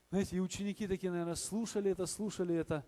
Знаете, 0.09 0.37
и 0.37 0.40
ученики 0.40 0.87
такие, 0.87 1.11
наверное, 1.11 1.35
слушали 1.35 1.90
это, 1.90 2.07
слушали 2.07 2.55
это. 2.55 2.87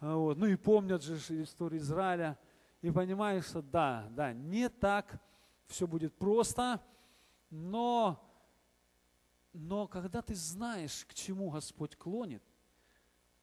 А 0.00 0.16
вот. 0.16 0.38
Ну 0.38 0.46
и 0.46 0.56
помнят 0.56 1.02
же 1.02 1.16
историю 1.42 1.80
Израиля. 1.80 2.38
И 2.80 2.90
понимаешь, 2.90 3.46
что 3.46 3.60
да, 3.60 4.06
да, 4.10 4.32
не 4.32 4.68
так 4.68 5.20
все 5.66 5.86
будет 5.86 6.14
просто, 6.14 6.80
но, 7.50 8.24
но 9.52 9.88
когда 9.88 10.22
ты 10.22 10.34
знаешь, 10.34 11.04
к 11.04 11.12
чему 11.12 11.50
Господь 11.50 11.96
клонит, 11.96 12.42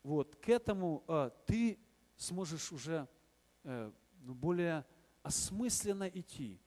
вот, 0.04 0.36
к 0.38 0.48
этому 0.48 1.04
э, 1.08 1.32
ты 1.46 1.78
сможешь 2.16 2.72
уже 2.72 3.08
э, 3.64 3.92
ну, 4.22 4.34
более 4.34 4.86
осмысленно 5.22 6.08
идти 6.08 6.62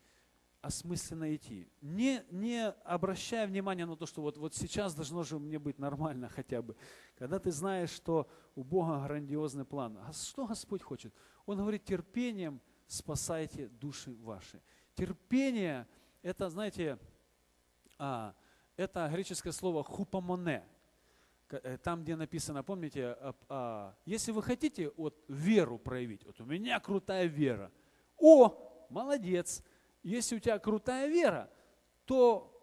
осмысленно 0.61 1.35
идти. 1.35 1.69
Не, 1.81 2.25
не 2.31 2.69
обращая 2.85 3.47
внимания 3.47 3.87
на 3.87 3.97
то, 3.97 4.07
что 4.07 4.23
вот, 4.23 4.37
вот 4.37 4.55
сейчас 4.55 4.95
должно 4.95 5.23
же 5.23 5.39
мне 5.39 5.59
быть 5.59 5.79
нормально 5.79 6.29
хотя 6.35 6.63
бы. 6.63 6.77
Когда 7.17 7.39
ты 7.39 7.51
знаешь, 7.51 7.91
что 7.91 8.29
у 8.55 8.65
Бога 8.65 9.03
грандиозный 9.05 9.65
план. 9.65 9.99
А 9.99 10.13
что 10.13 10.47
Господь 10.47 10.83
хочет? 10.83 11.15
Он 11.47 11.59
говорит, 11.59 11.85
терпением 11.85 12.61
спасайте 12.87 13.69
души 13.69 14.15
ваши. 14.21 14.61
Терпение, 14.95 15.87
это, 16.23 16.51
знаете, 16.51 16.99
а, 17.99 18.35
это 18.77 19.09
греческое 19.13 19.53
слово 19.53 19.85
хупамоне. 19.85 20.65
Э, 21.51 21.79
там, 21.79 22.03
где 22.03 22.17
написано, 22.17 22.63
помните, 22.63 23.07
а, 23.07 23.35
а, 23.49 23.95
если 24.05 24.33
вы 24.33 24.43
хотите 24.43 24.93
вот, 24.97 25.23
веру 25.29 25.79
проявить, 25.79 26.25
вот 26.25 26.41
у 26.41 26.45
меня 26.45 26.79
крутая 26.81 27.27
вера. 27.27 27.71
О, 28.19 28.87
молодец, 28.91 29.63
если 30.03 30.37
у 30.37 30.39
тебя 30.39 30.59
крутая 30.59 31.09
вера, 31.09 31.51
то 32.05 32.55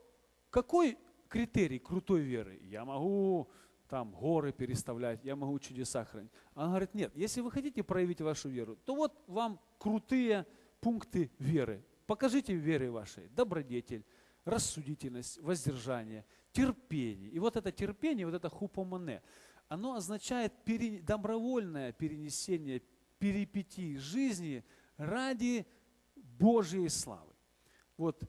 какой 0.50 0.98
критерий 1.28 1.80
крутой 1.80 2.22
веры? 2.22 2.60
Я 2.64 2.86
могу 2.86 3.50
там 3.88 4.12
горы 4.12 4.52
переставлять, 4.52 5.24
я 5.24 5.36
могу 5.36 5.60
чудеса 5.60 6.06
хранить. 6.06 6.32
Он 6.56 6.70
говорит, 6.70 6.94
нет, 6.94 7.12
если 7.16 7.42
вы 7.42 7.52
хотите 7.52 7.84
проявить 7.84 8.22
вашу 8.22 8.50
веру, 8.50 8.78
то 8.86 8.96
вот 8.96 9.24
вам 9.28 9.60
крутые 9.78 10.46
пункты 10.82 11.32
веры. 11.40 11.86
Покажите 12.08 12.54
в 12.54 12.60
вере 12.60 12.90
вашей 12.90 13.28
добродетель, 13.30 14.06
рассудительность, 14.44 15.40
воздержание, 15.42 16.26
терпение. 16.52 17.30
И 17.30 17.40
вот 17.40 17.56
это 17.56 17.72
терпение, 17.72 18.26
вот 18.26 18.36
это 18.36 18.50
хупомане, 18.50 19.22
оно 19.68 19.96
означает 19.96 20.54
пере, 20.64 21.02
добровольное 21.02 21.92
перенесение 21.92 22.82
перипетий 23.18 23.98
жизни 23.98 24.64
ради 24.98 25.66
Божьей 26.40 26.90
славы. 26.90 27.34
Вот, 27.98 28.22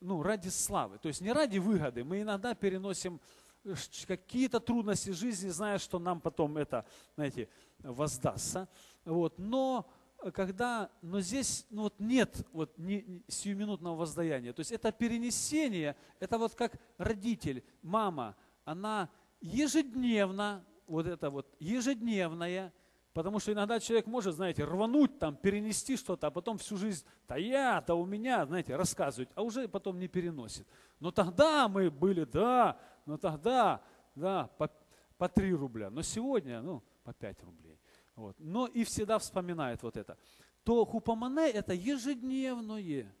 ну, 0.00 0.22
ради 0.22 0.48
славы. 0.48 0.98
То 0.98 1.08
есть 1.08 1.20
не 1.20 1.32
ради 1.32 1.58
выгоды. 1.58 2.04
Мы 2.04 2.22
иногда 2.22 2.54
переносим 2.54 3.20
э, 3.64 3.74
какие-то 4.06 4.60
трудности 4.60 5.10
жизни, 5.10 5.48
зная, 5.48 5.78
что 5.78 5.98
нам 5.98 6.20
потом 6.20 6.56
это, 6.56 6.84
знаете, 7.14 7.48
воздастся. 7.78 8.68
Вот. 9.04 9.38
Но 9.38 9.88
э, 10.18 10.30
когда, 10.30 10.90
но 11.02 11.20
здесь 11.20 11.66
ну, 11.70 11.82
вот 11.82 11.94
нет 11.98 12.46
вот, 12.52 12.76
не, 12.78 13.22
сиюминутного 13.28 13.96
воздаяния. 13.96 14.52
То 14.52 14.60
есть 14.60 14.72
это 14.72 14.90
перенесение, 14.92 15.96
это 16.20 16.38
вот 16.38 16.54
как 16.54 16.80
родитель, 16.98 17.64
мама, 17.82 18.36
она 18.64 19.08
ежедневно, 19.40 20.64
вот 20.86 21.06
это 21.06 21.30
вот 21.30 21.54
ежедневное 21.58 22.72
Потому 23.12 23.40
что 23.40 23.52
иногда 23.52 23.78
человек 23.78 24.06
может, 24.06 24.34
знаете, 24.34 24.64
рвануть 24.64 25.18
там, 25.18 25.36
перенести 25.36 25.96
что-то, 25.96 26.28
а 26.28 26.30
потом 26.30 26.56
всю 26.56 26.78
жизнь, 26.78 27.04
да 27.28 27.36
я, 27.36 27.82
да 27.86 27.94
у 27.94 28.06
меня, 28.06 28.46
знаете, 28.46 28.74
рассказывать, 28.74 29.28
а 29.34 29.42
уже 29.42 29.68
потом 29.68 29.98
не 29.98 30.08
переносит. 30.08 30.66
Но 30.98 31.10
тогда 31.10 31.68
мы 31.68 31.90
были, 31.90 32.24
да, 32.24 32.80
но 33.04 33.18
тогда, 33.18 33.82
да, 34.14 34.46
по, 34.56 34.70
по 35.18 35.28
3 35.28 35.52
рубля, 35.52 35.90
но 35.90 36.00
сегодня, 36.00 36.62
ну, 36.62 36.82
по 37.04 37.12
5 37.12 37.42
рублей. 37.42 37.78
Вот. 38.16 38.34
Но 38.38 38.66
и 38.66 38.82
всегда 38.84 39.18
вспоминает 39.18 39.82
вот 39.82 39.98
это. 39.98 40.16
То 40.64 40.84
хупамане 40.86 41.50
это 41.50 41.74
ежедневное. 41.74 43.14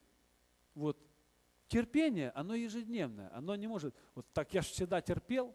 Вот. 0.74 0.96
Терпение, 1.68 2.30
оно 2.30 2.54
ежедневное. 2.54 3.30
Оно 3.34 3.56
не 3.56 3.66
может, 3.66 3.94
вот 4.14 4.26
так 4.32 4.54
я 4.54 4.62
же 4.62 4.68
всегда 4.68 5.02
терпел, 5.02 5.54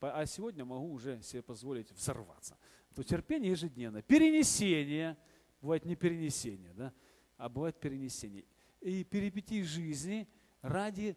а 0.00 0.24
сегодня 0.24 0.64
могу 0.64 0.90
уже 0.90 1.20
себе 1.22 1.42
позволить 1.42 1.90
взорваться 1.92 2.56
то 2.98 3.04
терпение 3.04 3.52
ежедневно. 3.52 4.02
Перенесение, 4.02 5.16
бывает 5.60 5.84
не 5.84 5.94
перенесение, 5.94 6.72
да, 6.74 6.92
а 7.36 7.48
бывает 7.48 7.78
перенесение. 7.78 8.44
И 8.80 9.04
перипетии 9.04 9.62
жизни 9.62 10.26
ради, 10.62 11.16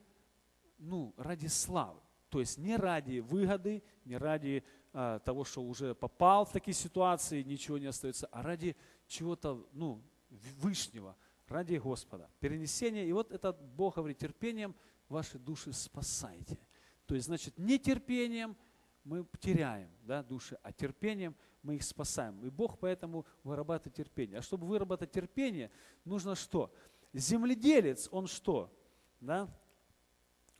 ну, 0.78 1.12
ради 1.18 1.48
славы. 1.48 2.00
То 2.30 2.40
есть 2.40 2.60
не 2.60 2.76
ради 2.76 3.18
выгоды, 3.18 3.82
не 4.06 4.16
ради 4.16 4.64
а, 4.94 5.18
того, 5.22 5.44
что 5.44 5.64
уже 5.64 5.96
попал 5.96 6.46
в 6.46 6.52
такие 6.52 6.76
ситуации, 6.76 7.42
ничего 7.42 7.80
не 7.80 7.88
остается, 7.88 8.28
а 8.28 8.44
ради 8.44 8.76
чего-то 9.08 9.68
ну, 9.74 10.04
вышнего, 10.30 11.18
ради 11.48 11.78
Господа. 11.78 12.30
Перенесение, 12.40 13.08
и 13.08 13.12
вот 13.12 13.32
этот 13.32 13.60
Бог 13.60 13.96
говорит, 13.96 14.20
терпением 14.20 14.76
ваши 15.10 15.40
души 15.40 15.74
спасайте. 15.74 16.60
То 17.08 17.16
есть, 17.16 17.26
значит, 17.26 17.58
не 17.58 17.80
терпением 17.80 18.56
мы 19.04 19.26
теряем 19.40 19.90
да, 20.04 20.22
души, 20.22 20.60
а 20.62 20.72
терпением– 20.72 21.36
мы 21.64 21.76
их 21.76 21.84
спасаем. 21.84 22.44
И 22.46 22.50
Бог 22.50 22.80
поэтому 22.80 23.26
вырабатывает 23.44 23.96
терпение. 23.96 24.40
А 24.40 24.42
чтобы 24.42 24.68
выработать 24.68 25.12
терпение, 25.12 25.72
нужно 26.06 26.36
что? 26.36 26.74
Земледелец, 27.14 28.08
он 28.12 28.28
что? 28.28 28.72
Да? 29.20 29.48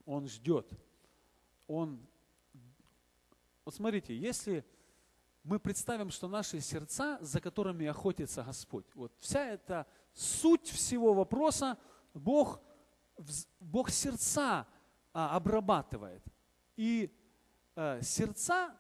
Он 0.06 0.28
ждет. 0.28 0.72
Он... 1.68 2.06
Вот 3.66 3.76
смотрите, 3.76 4.18
если 4.18 4.66
мы 5.44 5.60
представим, 5.60 6.12
что 6.12 6.28
наши 6.28 6.60
сердца, 6.60 7.18
за 7.22 7.40
которыми 7.42 7.86
охотится 7.88 8.44
Господь, 8.44 8.86
вот 8.94 9.14
вся 9.20 9.46
эта 9.46 9.88
суть 10.14 10.68
всего 10.68 11.14
вопроса, 11.14 11.78
Бог, 12.14 12.62
Бог 13.60 13.90
сердца 13.90 14.68
а, 15.14 15.36
обрабатывает. 15.36 16.24
И 16.76 17.16
а, 17.76 18.02
сердца 18.02 18.76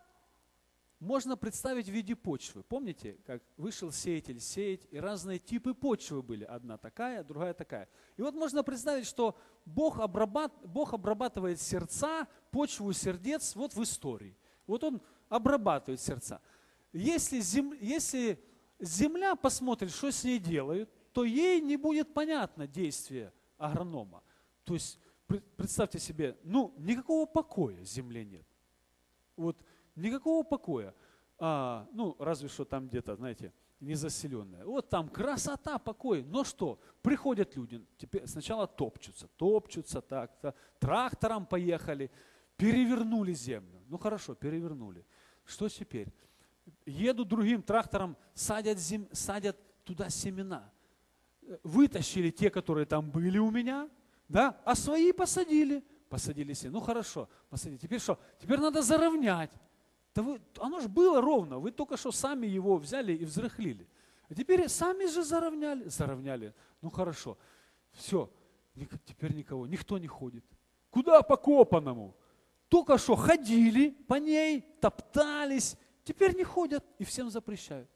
можно 1.01 1.35
представить 1.35 1.87
в 1.87 1.91
виде 1.91 2.15
почвы. 2.15 2.61
Помните, 2.61 3.17
как 3.25 3.41
вышел 3.57 3.91
сеятель 3.91 4.39
сеять, 4.39 4.87
и 4.91 4.99
разные 4.99 5.39
типы 5.39 5.73
почвы 5.73 6.21
были. 6.21 6.43
Одна 6.43 6.77
такая, 6.77 7.23
другая 7.23 7.55
такая. 7.55 7.89
И 8.17 8.21
вот 8.21 8.35
можно 8.35 8.63
представить, 8.63 9.07
что 9.07 9.35
Бог, 9.65 9.99
обрабат, 9.99 10.53
Бог 10.63 10.93
обрабатывает 10.93 11.59
сердца, 11.59 12.27
почву 12.51 12.93
сердец 12.93 13.55
вот 13.55 13.73
в 13.73 13.81
истории. 13.81 14.37
Вот 14.67 14.83
Он 14.83 15.01
обрабатывает 15.27 15.99
сердца. 15.99 16.39
Если, 16.93 17.39
зем, 17.39 17.73
если 17.81 18.39
земля 18.79 19.35
посмотрит, 19.35 19.89
что 19.89 20.11
с 20.11 20.23
ней 20.23 20.37
делают, 20.37 20.87
то 21.13 21.23
ей 21.23 21.61
не 21.61 21.77
будет 21.77 22.13
понятно 22.13 22.67
действие 22.67 23.33
агронома. 23.57 24.21
То 24.65 24.75
есть 24.75 24.99
представьте 25.57 25.97
себе, 25.97 26.37
ну 26.43 26.75
никакого 26.77 27.25
покоя 27.25 27.83
земле 27.83 28.23
нет. 28.23 28.45
Вот 29.35 29.57
Никакого 29.95 30.43
покоя. 30.43 30.93
А, 31.37 31.87
ну, 31.93 32.15
разве 32.19 32.49
что 32.49 32.65
там 32.65 32.87
где-то, 32.87 33.15
знаете, 33.15 33.51
незаселенная. 33.81 34.63
Вот 34.63 34.89
там 34.89 35.09
красота, 35.09 35.77
покой. 35.79 36.23
Но 36.23 36.43
что? 36.43 36.79
Приходят 37.01 37.55
люди, 37.55 37.83
теперь 37.97 38.27
сначала 38.27 38.67
топчутся, 38.67 39.27
топчутся 39.35 40.01
так, 40.01 40.39
так 40.39 40.55
трактором 40.79 41.45
поехали, 41.45 42.11
перевернули 42.57 43.33
землю. 43.33 43.81
Ну 43.87 43.97
хорошо, 43.97 44.35
перевернули. 44.35 45.05
Что 45.43 45.67
теперь? 45.67 46.13
Едут 46.85 47.27
другим 47.27 47.63
трактором, 47.63 48.15
садят, 48.33 48.77
зем, 48.77 49.07
садят 49.11 49.57
туда 49.83 50.09
семена. 50.09 50.71
Вытащили 51.63 52.29
те, 52.29 52.51
которые 52.51 52.85
там 52.85 53.09
были 53.09 53.39
у 53.39 53.49
меня, 53.49 53.89
да, 54.29 54.61
а 54.63 54.75
свои 54.75 55.11
посадили. 55.11 55.83
Посадили 56.07 56.53
семена. 56.53 56.79
Ну 56.79 56.85
хорошо, 56.85 57.27
посадили. 57.49 57.79
Теперь 57.79 57.99
что? 57.99 58.19
Теперь 58.39 58.59
надо 58.59 58.83
заровнять. 58.83 59.51
Да 60.13 60.21
вы, 60.23 60.41
оно 60.57 60.79
же 60.79 60.89
было 60.89 61.21
ровно, 61.21 61.59
вы 61.59 61.71
только 61.71 61.97
что 61.97 62.11
сами 62.11 62.45
его 62.47 62.77
взяли 62.77 63.13
и 63.13 63.25
взрыхлили. 63.25 63.87
А 64.29 64.35
теперь 64.35 64.67
сами 64.67 65.05
же 65.05 65.23
заровняли, 65.23 65.87
заровняли. 65.87 66.53
Ну 66.81 66.89
хорошо, 66.89 67.37
все, 67.91 68.31
теперь 69.05 69.33
никого, 69.33 69.67
никто 69.67 69.97
не 69.97 70.07
ходит. 70.07 70.45
Куда 70.89 71.21
по 71.21 71.37
копанному? 71.37 72.15
Только 72.67 72.97
что 72.97 73.15
ходили 73.15 73.89
по 74.07 74.15
ней, 74.15 74.61
топтались, 74.81 75.77
теперь 76.03 76.35
не 76.35 76.43
ходят 76.43 76.85
и 76.99 77.03
всем 77.03 77.29
запрещают. 77.29 77.89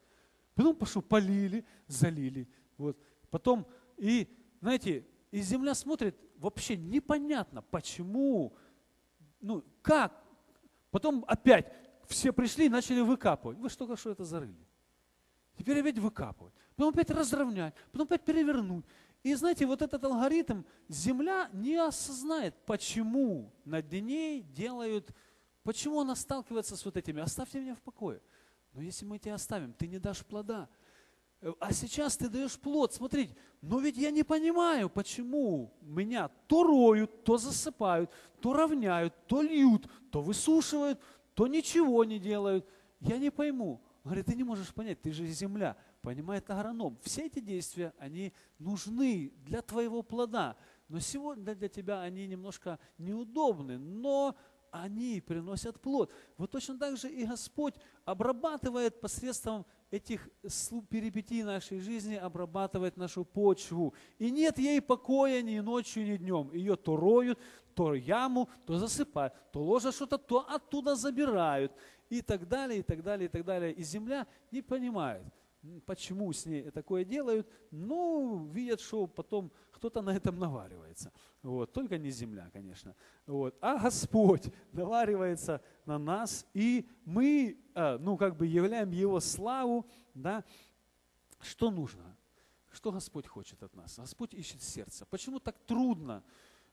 Потом 0.54 0.74
пошел, 0.76 1.02
полили, 1.02 1.64
залили. 1.86 2.48
Вот. 2.78 2.98
Потом, 3.30 3.66
и, 3.98 4.28
знаете, 4.60 5.06
и 5.30 5.40
земля 5.40 5.74
смотрит, 5.74 6.16
вообще 6.36 6.76
непонятно, 6.76 7.62
почему, 7.62 8.56
ну, 9.40 9.64
как. 9.82 10.22
Потом 10.90 11.24
опять 11.28 11.72
все 12.08 12.32
пришли 12.32 12.66
и 12.66 12.68
начали 12.68 13.00
выкапывать. 13.00 13.58
Вы 13.58 13.68
что 13.68 13.96
что 13.96 14.10
это 14.10 14.24
зарыли. 14.24 14.66
Теперь 15.56 15.80
опять 15.80 15.98
выкапывать. 15.98 16.54
Потом 16.76 16.92
опять 16.92 17.10
разровнять. 17.10 17.74
Потом 17.92 18.06
опять 18.06 18.24
перевернуть. 18.24 18.84
И 19.22 19.34
знаете, 19.34 19.66
вот 19.66 19.82
этот 19.82 20.04
алгоритм 20.04 20.62
Земля 20.88 21.48
не 21.52 21.76
осознает, 21.76 22.54
почему 22.64 23.52
над 23.64 23.90
ней 23.90 24.42
делают, 24.42 25.10
почему 25.64 26.00
она 26.00 26.14
сталкивается 26.14 26.76
с 26.76 26.84
вот 26.84 26.96
этими. 26.96 27.20
Оставьте 27.20 27.60
меня 27.60 27.74
в 27.74 27.82
покое. 27.82 28.20
Но 28.72 28.82
если 28.82 29.04
мы 29.04 29.18
тебя 29.18 29.34
оставим, 29.34 29.72
ты 29.72 29.88
не 29.88 29.98
дашь 29.98 30.24
плода. 30.24 30.68
А 31.60 31.72
сейчас 31.72 32.16
ты 32.16 32.28
даешь 32.28 32.58
плод. 32.58 32.94
Смотрите, 32.94 33.36
но 33.60 33.80
ведь 33.80 33.96
я 33.96 34.10
не 34.10 34.22
понимаю, 34.22 34.88
почему 34.88 35.74
меня 35.80 36.28
то 36.46 36.62
роют, 36.62 37.24
то 37.24 37.36
засыпают, 37.36 38.10
то 38.40 38.52
равняют, 38.52 39.14
то 39.26 39.42
льют, 39.42 39.88
то 40.10 40.22
высушивают, 40.22 41.00
то 41.36 41.46
ничего 41.46 42.02
не 42.04 42.18
делают. 42.18 42.66
Я 42.98 43.18
не 43.18 43.30
пойму. 43.30 43.82
Говорит, 44.02 44.26
ты 44.26 44.34
не 44.34 44.42
можешь 44.42 44.72
понять, 44.72 45.02
ты 45.02 45.12
же 45.12 45.26
земля, 45.26 45.76
понимает 46.00 46.48
агроном. 46.48 46.98
Все 47.02 47.26
эти 47.26 47.40
действия, 47.40 47.92
они 47.98 48.32
нужны 48.58 49.34
для 49.44 49.60
твоего 49.60 50.02
плода. 50.02 50.56
Но 50.88 50.98
сегодня 50.98 51.54
для 51.54 51.68
тебя 51.68 52.00
они 52.00 52.26
немножко 52.26 52.78
неудобны, 52.96 53.76
но 53.76 54.34
они 54.70 55.20
приносят 55.20 55.78
плод. 55.78 56.10
Вот 56.38 56.52
точно 56.52 56.78
так 56.78 56.96
же 56.96 57.10
и 57.10 57.26
Господь 57.26 57.74
обрабатывает 58.06 58.98
посредством 59.00 59.66
этих 59.90 60.28
перипетий 60.88 61.42
нашей 61.42 61.80
жизни, 61.80 62.14
обрабатывает 62.14 62.96
нашу 62.96 63.24
почву. 63.24 63.94
И 64.18 64.30
нет 64.30 64.58
ей 64.58 64.80
покоя 64.80 65.42
ни 65.42 65.60
ночью, 65.60 66.04
ни 66.04 66.16
днем. 66.16 66.50
Ее 66.52 66.76
то 66.76 66.96
роют, 66.96 67.38
то 67.74 67.94
яму, 67.94 68.48
то 68.66 68.78
засыпают, 68.78 69.34
то 69.52 69.62
ложат 69.62 69.94
что-то, 69.94 70.18
то 70.18 70.46
оттуда 70.48 70.96
забирают. 70.96 71.72
И 72.08 72.22
так 72.22 72.48
далее, 72.48 72.80
и 72.80 72.82
так 72.82 73.02
далее, 73.02 73.26
и 73.26 73.28
так 73.28 73.44
далее. 73.44 73.72
И 73.72 73.82
земля 73.82 74.26
не 74.50 74.62
понимает 74.62 75.24
почему 75.86 76.32
с 76.32 76.46
ней 76.46 76.70
такое 76.70 77.04
делают, 77.04 77.48
ну, 77.70 78.46
видят, 78.46 78.80
что 78.80 79.06
потом 79.06 79.52
кто-то 79.70 80.02
на 80.02 80.10
этом 80.10 80.38
наваривается. 80.38 81.12
Вот. 81.42 81.72
Только 81.72 81.98
не 81.98 82.10
земля, 82.10 82.50
конечно. 82.52 82.94
Вот. 83.26 83.56
А 83.60 83.78
Господь 83.78 84.52
наваривается 84.72 85.62
на 85.84 85.98
нас, 85.98 86.46
и 86.54 86.88
мы, 87.04 87.58
а, 87.74 87.98
ну, 87.98 88.16
как 88.16 88.36
бы 88.36 88.46
являем 88.46 88.90
Его 88.90 89.20
славу, 89.20 89.86
да. 90.14 90.44
Что 91.40 91.70
нужно? 91.70 92.16
Что 92.70 92.92
Господь 92.92 93.26
хочет 93.26 93.62
от 93.62 93.74
нас? 93.74 93.98
Господь 93.98 94.34
ищет 94.34 94.62
сердце. 94.62 95.06
Почему 95.06 95.38
так 95.38 95.58
трудно 95.66 96.24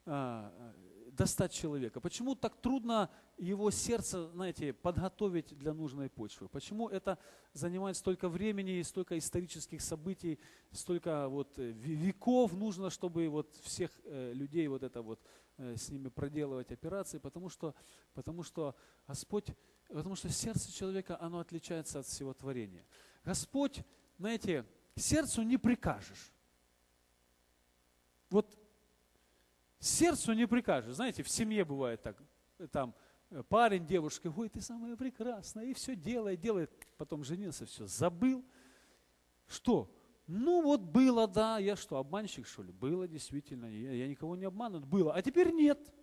а, 0.06 0.74
достать 1.16 1.52
человека? 1.52 2.00
Почему 2.00 2.36
так 2.36 2.56
трудно 2.62 3.10
его 3.38 3.72
сердце, 3.72 4.30
знаете, 4.30 4.74
подготовить 4.74 5.58
для 5.58 5.74
нужной 5.74 6.10
почвы? 6.10 6.48
Почему 6.48 6.90
это 6.90 7.18
занимает 7.54 7.98
столько 7.98 8.30
времени, 8.30 8.82
столько 8.82 9.18
исторических 9.18 9.82
событий, 9.82 10.40
столько 10.72 11.28
вот 11.30 11.58
э, 11.60 11.72
веков 11.72 12.54
нужно, 12.54 12.90
чтобы 12.90 13.30
вот 13.30 13.56
всех 13.64 13.92
э, 14.04 14.34
людей 14.34 14.68
вот 14.68 14.84
это 14.84 15.02
вот 15.02 15.20
э, 15.58 15.76
с 15.76 15.90
ними 15.90 16.10
проделывать 16.10 16.72
операции? 16.72 17.20
Потому 17.20 17.50
что, 17.50 17.76
потому 18.14 18.44
что 18.44 18.76
Господь, 19.08 19.48
потому 19.88 20.16
что 20.16 20.30
сердце 20.30 20.72
человека, 20.72 21.18
оно 21.22 21.40
отличается 21.40 22.00
от 22.00 22.06
всего 22.06 22.34
творения. 22.34 22.86
Господь, 23.24 23.82
знаете, 24.18 24.66
сердцу 24.96 25.44
не 25.44 25.58
прикажешь. 25.58 26.32
Вот 28.30 28.63
сердцу 29.86 30.34
не 30.34 30.48
прикажешь. 30.48 30.96
Знаете, 30.96 31.24
в 31.24 31.30
семье 31.30 31.66
бывает 31.66 32.02
так, 32.02 32.18
там 32.72 32.96
э, 33.30 33.44
парень, 33.44 33.86
девушка, 33.86 34.34
ой, 34.36 34.50
ты 34.50 34.62
самая 34.62 34.96
прекрасная, 34.96 35.66
и 35.66 35.74
все 35.74 35.96
делает, 35.96 36.40
делает. 36.40 36.72
Потом 36.98 37.24
женился, 37.24 37.66
все, 37.66 37.86
забыл. 37.86 38.44
Что? 39.48 39.94
Ну 40.28 40.62
вот 40.62 40.82
было, 40.82 41.28
да, 41.28 41.58
я 41.58 41.76
что, 41.76 41.98
обманщик, 41.98 42.48
что 42.48 42.64
ли? 42.64 42.72
Было 42.72 43.08
действительно, 43.08 43.66
я, 43.66 43.92
я 43.92 44.08
никого 44.08 44.36
не 44.36 44.46
обманут, 44.46 44.86
было. 44.86 45.14
А 45.14 45.22
теперь 45.22 45.52
нет. 45.52 45.94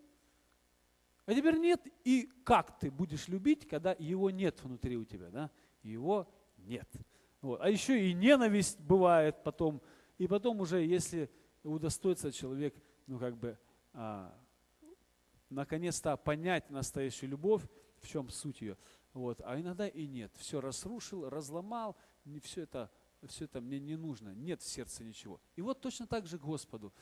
А 1.25 1.35
теперь 1.35 1.57
нет. 1.59 1.81
И 2.05 2.31
как 2.45 2.79
ты 2.79 2.91
будешь 2.91 3.29
любить, 3.29 3.67
когда 3.67 3.97
его 3.99 4.31
нет 4.31 4.63
внутри 4.63 4.97
у 4.97 5.05
тебя, 5.05 5.31
да? 5.31 5.51
Его 5.83 6.29
нет. 6.59 6.89
Вот. 7.41 7.61
А 7.63 7.71
еще 7.71 8.11
и 8.11 8.13
ненависть 8.13 8.79
бывает 8.81 9.43
потом. 9.43 9.81
И 10.19 10.27
потом 10.27 10.61
уже, 10.61 10.85
если 10.85 11.31
удостоится 11.63 12.31
человек, 12.31 12.75
ну 13.07 13.19
как 13.19 13.39
бы, 13.39 13.59
а, 13.93 14.35
наконец-то 15.49 16.17
понять 16.17 16.71
настоящую 16.71 17.31
любовь, 17.31 17.63
в 18.01 18.09
чем 18.09 18.29
суть 18.31 18.61
ее. 18.61 18.77
Вот. 19.13 19.41
А 19.45 19.61
иногда 19.61 19.89
и 19.89 20.07
нет. 20.07 20.33
Все 20.37 20.61
разрушил, 20.61 21.29
разломал, 21.29 21.97
не 22.25 22.41
все 22.41 22.63
это, 22.63 22.91
все 23.27 23.45
это 23.45 23.61
мне 23.61 23.81
не 23.81 23.97
нужно. 23.97 24.31
Нет 24.31 24.63
в 24.63 24.67
сердце 24.67 25.05
ничего. 25.05 25.41
И 25.57 25.63
вот 25.63 25.81
точно 25.81 26.07
так 26.07 26.27
же 26.27 26.39
Господу. 26.39 26.93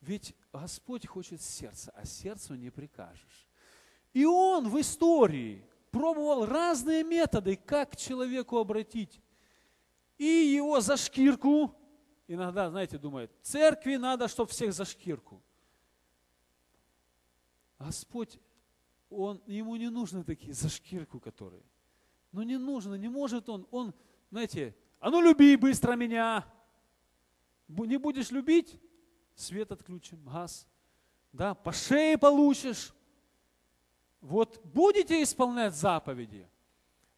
Ведь 0.00 0.34
Господь 0.52 1.06
хочет 1.06 1.42
сердца, 1.42 1.92
а 1.94 2.04
сердцу 2.04 2.54
не 2.54 2.70
прикажешь. 2.70 3.46
И 4.12 4.24
Он 4.24 4.68
в 4.68 4.80
истории 4.80 5.64
пробовал 5.90 6.46
разные 6.46 7.04
методы, 7.04 7.56
как 7.56 7.92
к 7.92 7.96
человеку 7.96 8.58
обратить. 8.58 9.20
И 10.16 10.24
его 10.24 10.80
за 10.80 10.96
шкирку, 10.96 11.74
иногда, 12.26 12.70
знаете, 12.70 12.98
думает, 12.98 13.30
церкви 13.42 13.96
надо, 13.96 14.28
чтобы 14.28 14.50
всех 14.50 14.72
за 14.72 14.84
шкирку. 14.84 15.42
Господь, 17.78 18.38
он, 19.08 19.42
ему 19.46 19.76
не 19.76 19.88
нужны 19.88 20.24
такие 20.24 20.52
за 20.52 20.68
шкирку, 20.68 21.20
которые. 21.20 21.62
Ну 22.32 22.42
не 22.42 22.58
нужно, 22.58 22.94
не 22.94 23.08
может 23.08 23.48
он. 23.48 23.66
Он, 23.70 23.94
знаете, 24.30 24.76
а 25.00 25.10
ну 25.10 25.20
люби 25.20 25.56
быстро 25.56 25.94
меня. 25.94 26.44
Не 27.68 27.98
будешь 27.98 28.30
любить, 28.30 28.80
свет 29.34 29.70
отключим, 29.72 30.22
газ. 30.24 30.66
Да, 31.32 31.54
по 31.54 31.72
шее 31.72 32.18
получишь. 32.18 32.92
Вот 34.20 34.60
будете 34.64 35.22
исполнять 35.22 35.74
заповеди, 35.74 36.48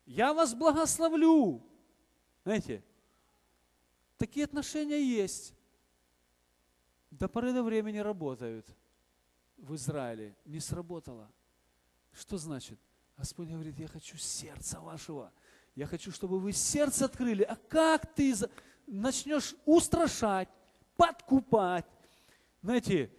я 0.04 0.34
вас 0.34 0.54
благословлю. 0.54 1.62
Знаете, 2.44 2.84
такие 4.18 4.44
отношения 4.44 5.02
есть. 5.02 5.54
До 7.10 7.28
поры 7.28 7.52
до 7.52 7.62
времени 7.62 7.98
работают 7.98 8.66
в 9.60 9.74
Израиле 9.74 10.36
не 10.44 10.60
сработало. 10.60 11.30
Что 12.12 12.38
значит? 12.38 12.78
Господь 13.16 13.48
говорит, 13.48 13.78
я 13.78 13.88
хочу 13.88 14.16
сердца 14.16 14.80
вашего. 14.80 15.32
Я 15.74 15.86
хочу, 15.86 16.10
чтобы 16.10 16.38
вы 16.40 16.52
сердце 16.52 17.04
открыли. 17.04 17.42
А 17.42 17.56
как 17.56 18.12
ты 18.14 18.34
начнешь 18.86 19.54
устрашать, 19.64 20.48
подкупать, 20.96 21.86
знаете, 22.62 23.10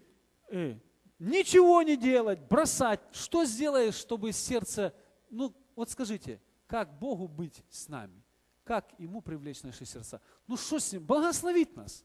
э, 0.49 0.77
ничего 1.19 1.81
не 1.81 1.97
делать, 1.97 2.39
бросать. 2.39 2.99
Что 3.11 3.45
сделаешь, 3.45 3.95
чтобы 3.95 4.31
сердце, 4.31 4.93
ну 5.29 5.55
вот 5.75 5.89
скажите, 5.89 6.41
как 6.67 6.97
Богу 6.99 7.27
быть 7.27 7.63
с 7.69 7.87
нами? 7.87 8.23
Как 8.63 8.93
Ему 8.99 9.21
привлечь 9.21 9.63
наши 9.63 9.85
сердца? 9.85 10.21
Ну 10.47 10.57
что 10.57 10.79
с 10.79 10.91
Ним? 10.91 11.05
Благословить 11.05 11.75
нас. 11.75 12.03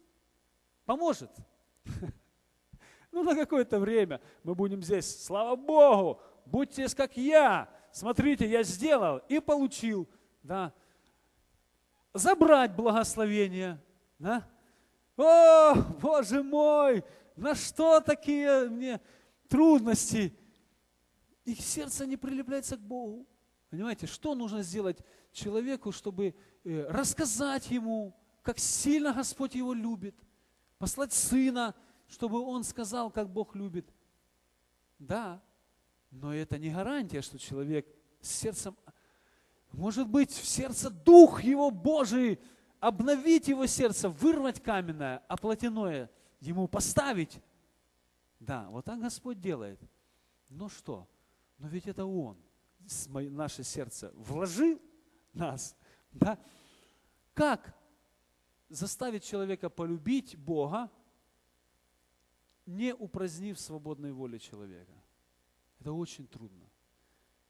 Поможет. 0.84 1.30
Ну, 3.16 3.22
на 3.22 3.34
какое-то 3.34 3.80
время 3.80 4.20
мы 4.44 4.54
будем 4.54 4.82
здесь. 4.82 5.24
Слава 5.24 5.56
Богу! 5.56 6.20
Будьте 6.44 6.86
как 6.94 7.16
я. 7.16 7.66
Смотрите, 7.90 8.46
я 8.46 8.62
сделал 8.62 9.22
и 9.26 9.40
получил. 9.40 10.06
Да. 10.42 10.74
Забрать 12.12 12.76
благословение. 12.76 13.82
Да. 14.18 14.46
О, 15.16 15.76
Боже 15.98 16.42
мой! 16.42 17.02
На 17.36 17.54
что 17.54 18.00
такие 18.00 18.68
мне 18.68 19.00
трудности? 19.48 20.36
Их 21.46 21.62
сердце 21.62 22.04
не 22.04 22.18
прилепляется 22.18 22.76
к 22.76 22.80
Богу. 22.80 23.26
Понимаете, 23.70 24.06
что 24.06 24.34
нужно 24.34 24.62
сделать 24.62 24.98
человеку, 25.32 25.90
чтобы 25.90 26.34
э, 26.64 26.86
рассказать 26.90 27.70
ему, 27.70 28.14
как 28.42 28.58
сильно 28.58 29.14
Господь 29.14 29.54
его 29.54 29.72
любит, 29.72 30.14
послать 30.76 31.14
сына, 31.14 31.74
чтобы 32.08 32.40
он 32.40 32.64
сказал, 32.64 33.10
как 33.10 33.30
Бог 33.30 33.54
любит. 33.54 33.92
Да, 34.98 35.42
но 36.10 36.34
это 36.34 36.58
не 36.58 36.70
гарантия, 36.70 37.22
что 37.22 37.38
человек 37.38 37.86
с 38.20 38.30
сердцем, 38.30 38.76
может 39.72 40.08
быть, 40.08 40.30
в 40.30 40.46
сердце 40.46 40.90
Дух 40.90 41.42
Его 41.42 41.70
Божий, 41.70 42.40
обновить 42.80 43.48
его 43.48 43.66
сердце, 43.66 44.08
вырвать 44.08 44.62
каменное, 44.62 45.22
а 45.28 45.36
плотяное 45.36 46.10
ему 46.40 46.68
поставить. 46.68 47.40
Да, 48.38 48.68
вот 48.70 48.84
так 48.84 49.00
Господь 49.00 49.40
делает. 49.40 49.80
Но 50.48 50.68
что? 50.68 51.08
Но 51.58 51.68
ведь 51.68 51.86
это 51.86 52.04
Он, 52.04 52.36
наше 53.10 53.64
сердце, 53.64 54.12
вложил 54.14 54.80
нас. 55.32 55.74
Да? 56.12 56.38
Как 57.34 57.74
заставить 58.68 59.24
человека 59.24 59.68
полюбить 59.68 60.36
Бога, 60.36 60.90
не 62.66 62.92
упразднив 62.94 63.58
свободной 63.58 64.12
воли 64.12 64.38
человека. 64.38 64.92
Это 65.80 65.92
очень 65.92 66.26
трудно. 66.26 66.64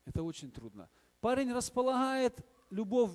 Это 0.04 0.22
очень 0.22 0.50
трудно. 0.50 0.88
Парень 1.20 1.52
располагает 1.52 2.44
любовь 2.70 3.10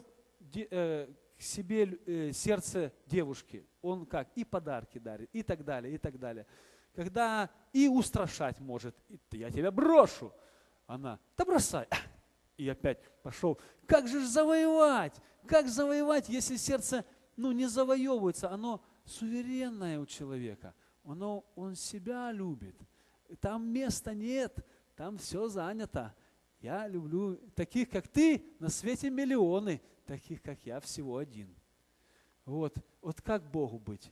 э, 0.55 1.07
к 1.37 1.41
себе, 1.41 1.99
э, 2.05 2.31
сердце 2.33 2.91
девушки. 3.05 3.65
Он 3.81 4.05
как? 4.05 4.29
И 4.35 4.43
подарки 4.43 4.97
дарит, 4.97 5.29
и 5.31 5.43
так 5.43 5.63
далее, 5.63 5.95
и 5.95 5.97
так 5.97 6.19
далее. 6.19 6.45
Когда 6.93 7.49
и 7.71 7.87
устрашать 7.87 8.59
может. 8.59 8.95
Я 9.31 9.49
тебя 9.51 9.71
брошу. 9.71 10.33
Она, 10.87 11.19
да 11.37 11.45
бросай. 11.45 11.87
И 12.57 12.67
опять 12.67 12.99
пошел. 13.23 13.57
Как 13.85 14.07
же 14.07 14.27
завоевать? 14.27 15.15
Как 15.47 15.69
завоевать, 15.69 16.27
если 16.27 16.57
сердце 16.57 17.05
ну, 17.37 17.53
не 17.53 17.67
завоевывается? 17.67 18.51
Оно 18.51 18.83
суверенное 19.05 19.99
у 19.99 20.05
человека 20.05 20.75
оно, 21.03 21.45
он 21.55 21.75
себя 21.75 22.31
любит. 22.31 22.75
Там 23.39 23.67
места 23.67 24.13
нет, 24.13 24.65
там 24.95 25.17
все 25.17 25.47
занято. 25.47 26.13
Я 26.59 26.87
люблю 26.87 27.37
таких, 27.55 27.89
как 27.89 28.07
ты, 28.07 28.45
на 28.59 28.69
свете 28.69 29.09
миллионы. 29.09 29.81
таких 30.05 30.41
как 30.41 30.65
я, 30.65 30.79
всего 30.79 31.17
один. 31.17 31.55
Вот, 32.45 32.75
вот 33.01 33.21
как 33.21 33.49
Богу 33.49 33.79
быть? 33.79 34.11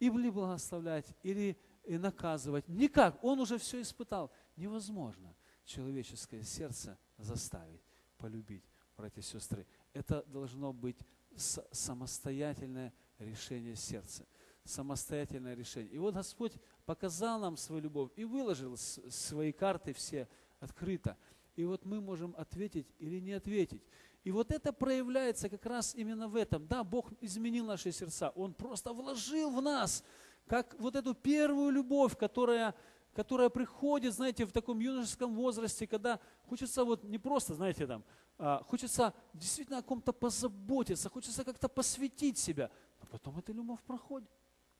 Или 0.00 0.30
благословлять, 0.30 1.06
или 1.22 1.56
наказывать. 1.86 2.66
Никак, 2.68 3.22
он 3.22 3.40
уже 3.40 3.58
все 3.58 3.80
испытал. 3.80 4.30
Невозможно 4.56 5.34
человеческое 5.64 6.42
сердце 6.42 6.98
заставить 7.18 7.82
полюбить, 8.18 8.64
братья 8.96 9.20
и 9.20 9.24
сестры. 9.24 9.66
Это 9.92 10.22
должно 10.24 10.72
быть 10.72 10.98
самостоятельное 11.36 12.92
решение 13.18 13.76
сердца. 13.76 14.24
Самостоятельное 14.64 15.54
решение. 15.54 15.92
И 15.92 15.98
вот 15.98 16.14
Господь 16.14 16.52
показал 16.86 17.38
нам 17.38 17.56
свою 17.56 17.82
любовь 17.82 18.10
и 18.16 18.24
выложил 18.24 18.76
свои 18.76 19.52
карты 19.52 19.92
все 19.92 20.26
открыто. 20.60 21.16
И 21.56 21.64
вот 21.64 21.84
мы 21.84 22.00
можем 22.00 22.34
ответить 22.36 22.86
или 22.98 23.20
не 23.20 23.32
ответить. 23.32 23.82
И 24.24 24.30
вот 24.30 24.50
это 24.50 24.72
проявляется 24.72 25.50
как 25.50 25.66
раз 25.66 25.94
именно 25.94 26.28
в 26.28 26.34
этом. 26.34 26.66
Да, 26.66 26.82
Бог 26.82 27.12
изменил 27.20 27.66
наши 27.66 27.92
сердца. 27.92 28.30
Он 28.30 28.54
просто 28.54 28.92
вложил 28.92 29.50
в 29.50 29.60
нас, 29.60 30.02
как 30.46 30.74
вот 30.78 30.96
эту 30.96 31.14
первую 31.14 31.70
любовь, 31.70 32.16
которая, 32.16 32.74
которая 33.12 33.50
приходит, 33.50 34.14
знаете, 34.14 34.46
в 34.46 34.52
таком 34.52 34.80
юношеском 34.80 35.34
возрасте, 35.34 35.86
когда 35.86 36.18
хочется 36.48 36.84
вот 36.84 37.04
не 37.04 37.18
просто, 37.18 37.54
знаете, 37.54 37.86
там, 37.86 38.02
а, 38.38 38.62
хочется 38.64 39.12
действительно 39.34 39.78
о 39.78 39.82
ком-то 39.82 40.12
позаботиться, 40.14 41.10
хочется 41.10 41.44
как-то 41.44 41.68
посвятить 41.68 42.38
себя. 42.38 42.70
Но 43.00 43.06
потом 43.10 43.38
эта 43.38 43.52
любовь 43.52 43.80
проходит. 43.82 44.28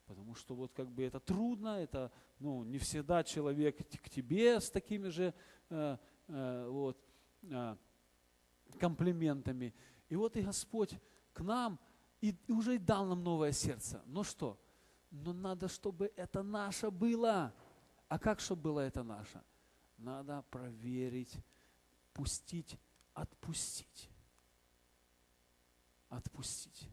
Потому 0.07 0.34
что 0.34 0.55
вот 0.55 0.72
как 0.72 0.90
бы 0.90 1.02
это 1.02 1.18
трудно, 1.18 1.80
это 1.80 2.12
ну, 2.38 2.62
не 2.64 2.78
всегда 2.78 3.24
человек 3.24 3.78
к 3.78 4.11
тебе 4.11 4.61
с 4.61 4.70
такими 4.70 5.09
же 5.09 5.34
э, 5.70 5.96
э, 6.28 6.68
вот, 6.68 6.98
э, 7.42 7.76
комплиментами. 8.78 9.74
И 10.09 10.16
вот 10.16 10.36
и 10.36 10.42
Господь 10.42 10.94
к 11.32 11.40
нам 11.40 11.78
и, 12.20 12.36
и 12.46 12.52
уже 12.52 12.78
дал 12.78 13.07
нам 13.07 13.22
новое 13.22 13.52
сердце. 13.52 14.02
Но 14.07 14.22
что? 14.24 14.59
Но 15.11 15.32
надо, 15.32 15.68
чтобы 15.68 16.12
это 16.16 16.42
наше 16.42 16.90
было. 16.90 17.55
А 18.09 18.18
как, 18.18 18.40
чтобы 18.40 18.62
было 18.62 18.80
это 18.80 19.02
наше? 19.02 19.42
Надо 19.96 20.42
проверить, 20.50 21.36
пустить, 22.12 22.78
отпустить. 23.14 24.11
Отпустить. 26.09 26.88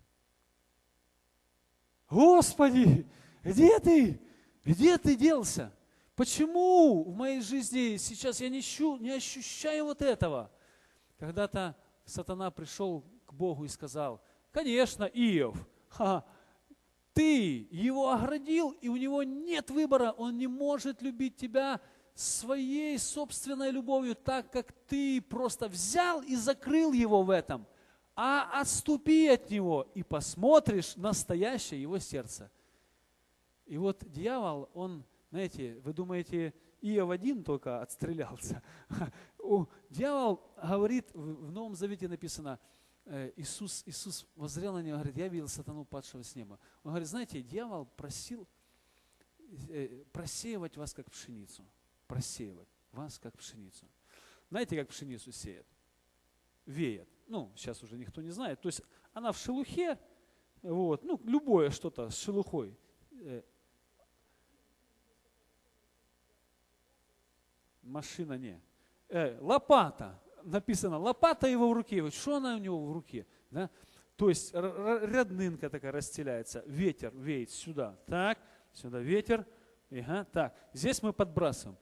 Господи, 2.11 3.07
где 3.41 3.79
ты? 3.79 4.21
Где 4.65 4.97
ты 4.97 5.15
делся? 5.15 5.73
Почему 6.13 7.05
в 7.05 7.15
моей 7.15 7.39
жизни 7.39 7.95
сейчас 7.95 8.41
я 8.41 8.49
не, 8.49 8.59
щу, 8.59 8.97
не 8.97 9.11
ощущаю 9.11 9.85
вот 9.85 10.01
этого? 10.01 10.51
Когда-то 11.17 11.73
сатана 12.03 12.51
пришел 12.51 13.05
к 13.25 13.33
Богу 13.33 13.63
и 13.63 13.69
сказал, 13.69 14.21
конечно, 14.51 15.05
Иов, 15.05 15.55
ха, 15.87 16.25
ты 17.13 17.65
его 17.71 18.11
оградил, 18.11 18.71
и 18.71 18.89
у 18.89 18.97
него 18.97 19.23
нет 19.23 19.71
выбора, 19.71 20.11
он 20.11 20.37
не 20.37 20.47
может 20.47 21.01
любить 21.01 21.37
тебя 21.37 21.79
своей 22.13 22.99
собственной 22.99 23.71
любовью, 23.71 24.15
так 24.15 24.51
как 24.51 24.73
ты 24.85 25.21
просто 25.21 25.69
взял 25.69 26.21
и 26.21 26.35
закрыл 26.35 26.91
его 26.91 27.23
в 27.23 27.29
этом 27.29 27.65
а 28.15 28.61
отступи 28.61 29.27
от 29.27 29.49
него 29.49 29.87
и 29.93 30.03
посмотришь 30.03 30.95
настоящее 30.95 31.81
его 31.81 31.99
сердце. 31.99 32.51
И 33.65 33.77
вот 33.77 34.03
дьявол, 34.11 34.69
он, 34.73 35.03
знаете, 35.29 35.79
вы 35.83 35.93
думаете, 35.93 36.53
Иов 36.81 37.11
один 37.11 37.43
только 37.43 37.81
отстрелялся. 37.81 38.61
Дьявол 39.89 40.41
говорит, 40.61 41.11
в 41.13 41.51
Новом 41.51 41.75
Завете 41.75 42.07
написано, 42.07 42.59
э, 43.05 43.31
Иисус, 43.35 43.83
Иисус 43.85 44.27
воззрел 44.35 44.73
на 44.73 44.81
него, 44.81 44.97
говорит, 44.97 45.15
я 45.17 45.27
видел 45.27 45.47
сатану, 45.47 45.85
падшего 45.85 46.23
с 46.23 46.35
неба. 46.35 46.59
Он 46.83 46.91
говорит, 46.91 47.07
знаете, 47.07 47.41
дьявол 47.41 47.85
просил 47.85 48.47
э, 49.69 50.03
просеивать 50.11 50.75
вас 50.75 50.93
как 50.93 51.09
пшеницу. 51.11 51.63
Просеивать 52.07 52.69
вас 52.91 53.19
как 53.19 53.37
пшеницу. 53.37 53.85
Знаете, 54.49 54.75
как 54.75 54.89
пшеницу 54.89 55.31
сеет? 55.31 55.67
Веет 56.65 57.09
ну, 57.31 57.51
сейчас 57.55 57.81
уже 57.81 57.97
никто 57.97 58.21
не 58.21 58.29
знает. 58.29 58.59
То 58.61 58.67
есть 58.67 58.81
она 59.13 59.31
в 59.31 59.37
шелухе, 59.37 59.97
вот, 60.61 61.01
ну, 61.03 61.19
любое 61.23 61.69
что-то 61.69 62.09
с 62.09 62.17
шелухой. 62.17 62.77
Э, 63.21 63.41
машина 67.81 68.37
не. 68.37 68.61
Э, 69.07 69.39
лопата. 69.39 70.19
Написано, 70.43 70.97
лопата 70.97 71.47
его 71.47 71.69
в 71.69 71.73
руке. 71.73 72.01
Вот 72.01 72.13
что 72.13 72.35
она 72.35 72.55
у 72.55 72.57
него 72.57 72.85
в 72.85 72.91
руке? 72.91 73.25
Да? 73.49 73.69
То 74.17 74.27
есть 74.27 74.53
ряднынка 74.53 75.69
такая 75.69 75.93
расстеляется. 75.93 76.63
Ветер 76.67 77.15
веет 77.15 77.49
сюда. 77.49 77.97
Так, 78.07 78.39
сюда 78.73 78.99
ветер. 78.99 79.47
Ага, 79.89 80.25
так, 80.31 80.55
здесь 80.73 81.01
мы 81.01 81.13
подбрасываем. 81.13 81.77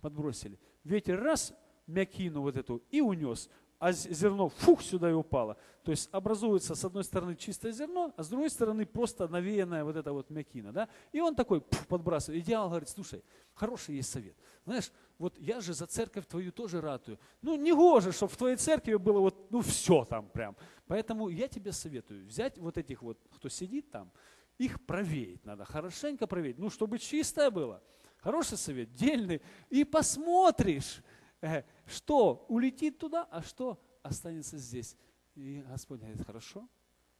Подбросили. 0.00 0.58
Ветер 0.82 1.20
раз, 1.20 1.52
мякину 1.86 2.40
вот 2.40 2.56
эту 2.56 2.82
и 2.90 3.00
унес 3.00 3.50
а 3.78 3.92
зерно 3.92 4.48
фух 4.48 4.82
сюда 4.82 5.10
и 5.10 5.12
упало. 5.12 5.56
То 5.82 5.90
есть 5.90 6.08
образуется 6.12 6.74
с 6.74 6.84
одной 6.84 7.04
стороны 7.04 7.36
чистое 7.36 7.72
зерно, 7.72 8.12
а 8.16 8.22
с 8.22 8.28
другой 8.28 8.50
стороны 8.50 8.86
просто 8.86 9.28
навеянная 9.28 9.84
вот 9.84 9.96
эта 9.96 10.12
вот 10.12 10.30
мякина. 10.30 10.72
Да? 10.72 10.88
И 11.12 11.20
он 11.20 11.34
такой 11.34 11.60
пух, 11.60 11.86
подбрасывает. 11.86 12.42
И 12.42 12.46
дьявол 12.46 12.70
говорит, 12.70 12.88
слушай, 12.88 13.22
хороший 13.54 13.96
есть 13.96 14.10
совет. 14.10 14.36
Знаешь, 14.64 14.90
вот 15.18 15.38
я 15.38 15.60
же 15.60 15.74
за 15.74 15.86
церковь 15.86 16.26
твою 16.26 16.52
тоже 16.52 16.80
ратую. 16.80 17.18
Ну, 17.42 17.54
не 17.56 17.72
гоже, 17.72 18.12
чтобы 18.12 18.32
в 18.32 18.36
твоей 18.36 18.56
церкви 18.56 18.96
было 18.96 19.20
вот, 19.20 19.50
ну, 19.50 19.60
все 19.60 20.04
там 20.04 20.28
прям. 20.28 20.56
Поэтому 20.86 21.28
я 21.28 21.46
тебе 21.46 21.72
советую 21.72 22.26
взять 22.26 22.58
вот 22.58 22.78
этих 22.78 23.02
вот, 23.02 23.18
кто 23.30 23.48
сидит 23.48 23.90
там, 23.90 24.10
их 24.58 24.84
провеять 24.86 25.44
надо, 25.44 25.64
хорошенько 25.64 26.26
провеять, 26.26 26.58
ну, 26.58 26.70
чтобы 26.70 26.98
чистое 26.98 27.50
было. 27.50 27.82
Хороший 28.18 28.58
совет, 28.58 28.92
дельный. 28.94 29.40
И 29.68 29.84
посмотришь, 29.84 31.02
Э, 31.42 31.62
что 31.86 32.44
улетит 32.48 32.98
туда, 32.98 33.24
а 33.30 33.42
что 33.42 33.80
останется 34.02 34.58
здесь. 34.58 34.96
И 35.34 35.62
Господь 35.68 36.00
говорит, 36.00 36.24
хорошо, 36.24 36.68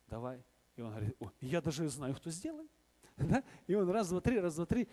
давай. 0.07 0.43
И 0.75 0.81
он 0.81 0.91
говорит, 0.91 1.15
о, 1.19 1.31
я 1.41 1.61
даже 1.61 1.87
знаю, 1.89 2.15
кто 2.15 2.29
сделает. 2.29 2.69
Да? 3.17 3.43
И 3.65 3.73
он 3.73 3.89
раз, 3.89 4.09
два, 4.09 4.21
три, 4.21 4.39
раз, 4.39 4.55
два, 4.55 4.67
три, 4.67 4.87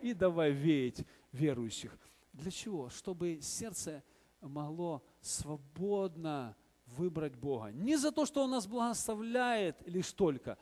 и 0.00 0.14
давай 0.14 0.52
веять 0.52 1.04
верующих. 1.32 1.98
Для 2.32 2.50
чего? 2.50 2.88
Чтобы 2.88 3.40
сердце 3.42 4.02
могло 4.40 5.02
свободно 5.20 6.56
выбрать 6.86 7.34
Бога. 7.34 7.70
Не 7.72 7.96
за 7.96 8.12
то, 8.12 8.24
что 8.24 8.44
Он 8.44 8.50
нас 8.52 8.66
благословляет 8.66 9.76
лишь 9.86 10.12
только, 10.12 10.56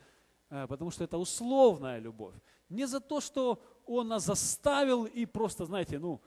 э, 0.50 0.66
потому 0.66 0.90
что 0.90 1.04
это 1.04 1.18
условная 1.18 1.98
любовь. 1.98 2.34
Не 2.68 2.86
за 2.86 3.00
то, 3.00 3.20
что 3.20 3.62
Он 3.84 4.08
нас 4.08 4.24
заставил 4.24 5.04
и 5.04 5.26
просто, 5.26 5.64
знаете, 5.64 5.98
ну, 5.98 6.20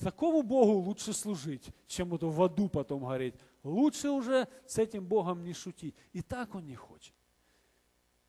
Такому 0.00 0.42
Богу 0.42 0.72
лучше 0.72 1.12
служить, 1.12 1.70
чем 1.86 2.08
вот 2.10 2.22
в 2.22 2.42
аду 2.42 2.68
потом 2.68 3.04
гореть. 3.04 3.34
Лучше 3.62 4.10
уже 4.10 4.48
с 4.66 4.78
этим 4.78 5.04
Богом 5.04 5.42
не 5.42 5.52
шутить. 5.52 5.94
И 6.12 6.22
так 6.22 6.54
он 6.54 6.66
не 6.66 6.74
хочет. 6.74 7.14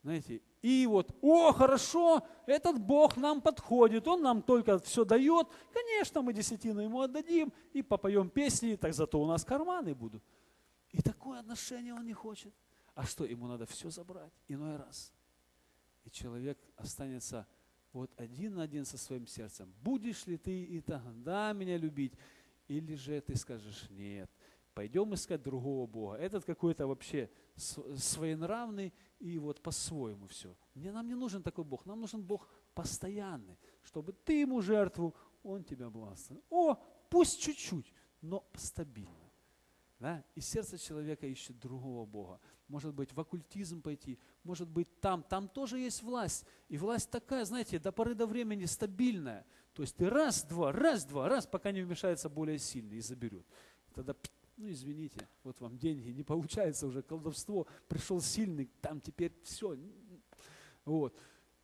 Знаете, 0.04 0.42
и 0.62 0.88
вот, 0.88 1.16
о, 1.22 1.52
хорошо, 1.52 2.26
этот 2.46 2.80
Бог 2.80 3.18
нам 3.18 3.42
подходит, 3.42 4.08
Он 4.08 4.22
нам 4.22 4.42
только 4.42 4.80
все 4.80 5.04
дает. 5.04 5.48
Конечно, 5.74 6.22
мы 6.22 6.34
десятину 6.34 6.80
Ему 6.80 7.02
отдадим 7.02 7.52
и 7.74 7.82
попоем 7.82 8.30
песни, 8.30 8.76
так 8.76 8.94
зато 8.94 9.22
у 9.22 9.26
нас 9.26 9.44
карманы 9.44 9.94
будут. 9.94 10.24
И 10.92 11.02
такое 11.02 11.40
отношение 11.40 11.94
Он 11.94 12.06
не 12.06 12.14
хочет. 12.14 12.54
А 12.96 13.06
что, 13.06 13.26
ему 13.26 13.48
надо 13.48 13.66
все 13.66 13.90
забрать 13.90 14.32
иной 14.48 14.78
раз. 14.78 15.14
И 16.06 16.10
человек 16.10 16.58
останется 16.78 17.46
вот 17.94 18.12
один 18.18 18.56
на 18.56 18.64
один 18.64 18.86
со 18.86 18.98
своим 18.98 19.28
сердцем. 19.28 19.74
Будешь 19.82 20.26
ли 20.28 20.38
ты 20.38 20.64
и 20.64 20.82
тогда 20.82 21.54
меня 21.54 21.78
любить? 21.78 22.14
Или 22.68 22.96
же 22.96 23.22
ты 23.22 23.36
скажешь, 23.36 23.90
нет, 23.90 24.30
пойдем 24.74 25.14
искать 25.14 25.42
другого 25.42 25.88
Бога. 25.88 26.16
Этот 26.18 26.46
какой-то 26.46 26.86
вообще 26.86 27.30
своенравный 27.56 28.94
и 29.20 29.40
вот 29.40 29.62
по-своему 29.62 30.28
все. 30.28 30.56
Мне, 30.76 30.92
нам 30.92 31.08
не 31.08 31.16
нужен 31.16 31.42
такой 31.42 31.64
Бог, 31.64 31.86
нам 31.86 32.02
нужен 32.02 32.22
Бог 32.22 32.48
постоянный, 32.74 33.58
чтобы 33.82 34.14
ты 34.14 34.42
ему 34.42 34.62
жертву, 34.62 35.16
он 35.44 35.64
тебя 35.64 35.90
благословил. 35.90 36.44
О, 36.50 36.76
пусть 37.10 37.40
чуть-чуть, 37.42 37.92
но 38.22 38.48
стабильно. 38.54 39.32
Да? 40.00 40.24
И 40.36 40.42
сердце 40.42 40.78
человека 40.78 41.26
ищет 41.26 41.58
другого 41.60 42.06
Бога. 42.06 42.40
Может 42.68 42.94
быть, 42.94 43.14
в 43.14 43.20
оккультизм 43.20 43.82
пойти, 43.82 44.20
может 44.44 44.68
быть, 44.70 44.88
там. 45.00 45.24
Там 45.24 45.48
тоже 45.48 45.80
есть 45.80 46.04
власть. 46.04 46.46
И 46.68 46.78
власть 46.78 47.10
такая, 47.10 47.46
знаете, 47.46 47.80
до 47.80 47.92
поры 47.92 48.14
до 48.14 48.26
времени 48.28 48.66
стабильная. 48.66 49.46
То 49.74 49.84
есть 49.84 49.96
ты 49.96 50.10
раз, 50.10 50.44
два, 50.44 50.72
раз, 50.72 51.06
два, 51.06 51.30
раз, 51.30 51.48
пока 51.48 51.72
не 51.72 51.82
вмешается 51.82 52.30
более 52.30 52.60
сильный 52.60 52.98
и 52.98 53.02
заберет. 53.02 53.46
Тогда, 53.94 54.16
ну 54.58 54.70
извините, 54.70 55.28
вот 55.44 55.62
вам 55.62 55.78
деньги, 55.78 56.10
не 56.10 56.24
получается 56.24 56.88
уже 56.88 57.04
колдовство, 57.04 57.68
пришел 57.88 58.20
сильный, 58.20 58.70
там 58.82 59.00
теперь 59.00 59.34
все. 59.44 59.78
Вот. 60.84 61.18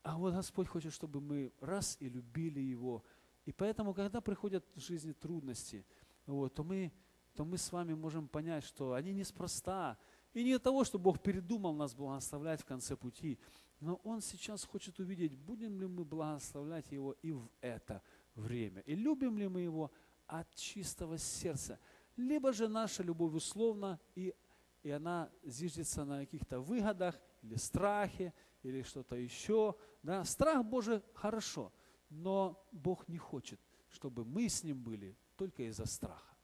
А 0.03 0.17
вот 0.17 0.33
Господь 0.33 0.67
хочет, 0.67 0.93
чтобы 0.93 1.19
мы 1.19 1.51
раз 1.59 1.97
и 1.99 2.07
любили 2.07 2.59
Его. 2.59 3.03
И 3.45 3.51
поэтому, 3.51 3.93
когда 3.93 4.21
приходят 4.21 4.65
в 4.75 4.79
жизни 4.79 5.11
трудности, 5.11 5.85
вот, 6.25 6.53
то 6.53 6.63
мы 6.63 6.93
то 7.33 7.45
мы 7.45 7.57
с 7.57 7.71
вами 7.71 7.93
можем 7.93 8.27
понять, 8.27 8.63
что 8.63 8.93
они 8.93 9.11
неспроста. 9.11 9.97
И 10.33 10.43
не 10.43 10.53
от 10.53 10.63
того, 10.63 10.83
что 10.83 10.97
Бог 10.97 11.21
передумал 11.21 11.73
нас 11.73 11.93
благословлять 11.93 12.61
в 12.61 12.65
конце 12.65 12.95
пути, 12.95 13.37
но 13.79 13.99
Он 14.03 14.21
сейчас 14.21 14.63
хочет 14.63 14.99
увидеть, 14.99 15.33
будем 15.33 15.79
ли 15.79 15.85
мы 15.85 16.03
благословлять 16.03 16.91
Его 16.91 17.15
и 17.21 17.31
в 17.31 17.49
это 17.61 18.01
время, 18.35 18.81
и 18.81 18.95
любим 18.95 19.37
ли 19.37 19.47
мы 19.47 19.61
Его 19.61 19.91
от 20.27 20.53
чистого 20.55 21.17
сердца. 21.17 21.79
Либо 22.15 22.53
же 22.53 22.67
наша 22.67 23.03
любовь 23.03 23.33
условна, 23.33 23.99
и, 24.15 24.33
и 24.81 24.89
она 24.89 25.29
зиждется 25.43 26.05
на 26.05 26.21
каких-то 26.21 26.59
выгодах, 26.59 27.19
или 27.43 27.55
страхе, 27.55 28.33
или 28.63 28.81
что-то 28.81 29.15
еще. 29.15 29.75
Да? 30.01 30.23
Страх 30.23 30.65
Божий 30.65 31.01
хорошо, 31.13 31.71
но 32.09 32.65
Бог 32.71 33.07
не 33.07 33.17
хочет, 33.17 33.59
чтобы 33.89 34.25
мы 34.25 34.47
с 34.47 34.63
Ним 34.63 34.81
были 34.81 35.15
только 35.35 35.63
из-за 35.63 35.85
страха. 35.85 36.35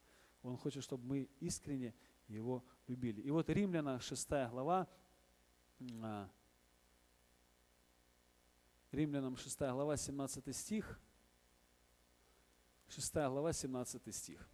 Он 0.43 0.57
хочет, 0.57 0.83
чтобы 0.83 1.05
мы 1.05 1.29
искренне 1.39 1.93
Его 2.29 2.63
любили. 2.87 3.21
И 3.21 3.31
вот 3.31 3.49
Римляна 3.49 3.99
6 3.99 4.29
глава, 4.49 4.87
а, 6.01 6.29
Римлянам 8.91 9.35
6 9.35 9.59
глава, 9.71 9.97
17 9.97 10.53
стих, 10.53 10.99
6 12.87 13.29
глава, 13.29 13.51
17 13.53 14.11
стих. 14.11 14.49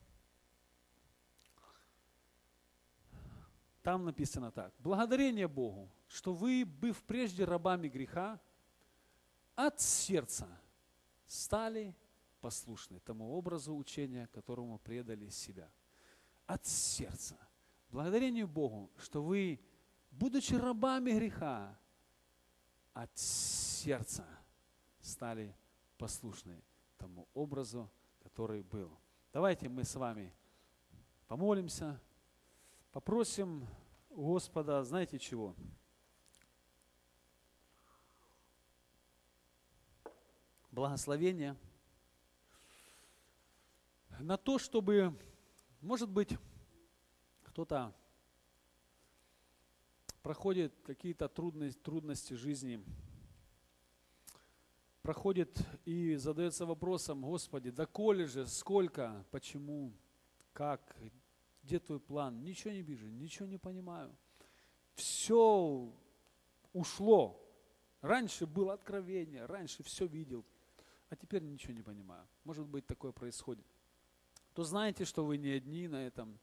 Там 3.81 4.03
написано 4.03 4.51
так. 4.51 4.73
Благодарение 4.79 5.47
Богу, 5.47 5.91
что 6.07 6.33
вы, 6.33 6.65
быв 6.65 7.03
прежде 7.03 7.45
рабами 7.45 7.87
греха, 7.87 8.41
от 9.55 9.79
сердца 9.79 10.47
стали 11.27 11.95
послушны 12.41 12.99
тому 12.99 13.31
образу 13.37 13.75
учения, 13.75 14.27
которому 14.27 14.79
предали 14.79 15.29
себя. 15.29 15.69
От 16.45 16.65
сердца. 16.65 17.37
Благодарение 17.95 18.45
Богу, 18.45 18.91
что 18.97 19.23
вы, 19.23 19.57
будучи 20.11 20.53
рабами 20.53 21.11
греха, 21.11 21.79
от 22.91 23.17
сердца 23.17 24.27
стали 24.99 25.55
послушны 25.97 26.61
тому 26.97 27.25
образу, 27.33 27.89
который 28.19 28.63
был. 28.63 28.99
Давайте 29.31 29.69
мы 29.69 29.85
с 29.85 29.95
вами 29.95 30.35
помолимся. 31.29 31.97
Попросим 32.91 33.65
Господа, 34.09 34.83
знаете 34.83 35.17
чего? 35.17 35.55
Благословение 40.69 41.55
на 44.19 44.35
то, 44.35 44.59
чтобы, 44.59 45.17
может 45.79 46.09
быть, 46.09 46.37
кто-то 47.55 47.95
проходит 50.21 50.73
какие-то 50.85 51.29
трудности, 51.29 51.79
трудности 51.79 52.33
жизни, 52.33 52.83
проходит 55.01 55.57
и 55.85 56.15
задается 56.15 56.65
вопросом, 56.65 57.21
Господи, 57.21 57.71
доколе 57.71 58.25
же, 58.25 58.45
сколько, 58.45 59.25
почему, 59.31 59.93
как, 60.51 60.97
где 61.63 61.79
твой 61.79 62.01
план? 62.01 62.43
Ничего 62.43 62.73
не 62.73 62.81
вижу, 62.81 63.07
ничего 63.07 63.45
не 63.45 63.57
понимаю. 63.57 64.13
Все 64.95 65.89
ушло. 66.73 67.41
Раньше 68.01 68.45
было 68.45 68.73
откровение, 68.73 69.45
раньше 69.45 69.81
все 69.81 70.05
видел, 70.07 70.43
а 71.09 71.15
теперь 71.15 71.41
ничего 71.41 71.71
не 71.71 71.83
понимаю. 71.83 72.27
Может 72.43 72.67
быть, 72.67 72.85
такое 72.85 73.13
происходит. 73.13 73.65
То 74.53 74.65
знаете, 74.65 75.05
что 75.05 75.23
вы 75.23 75.37
не 75.37 75.51
одни 75.51 75.87
на, 75.87 76.05
этом, 76.05 76.37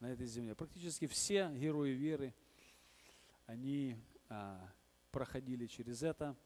на 0.00 0.06
этой 0.06 0.26
земле. 0.26 0.54
Практически 0.54 1.06
все 1.06 1.50
герои 1.54 1.92
веры, 1.92 2.34
они 3.46 3.96
а, 4.28 4.72
проходили 5.12 5.66
через 5.66 6.02
это, 6.02 6.36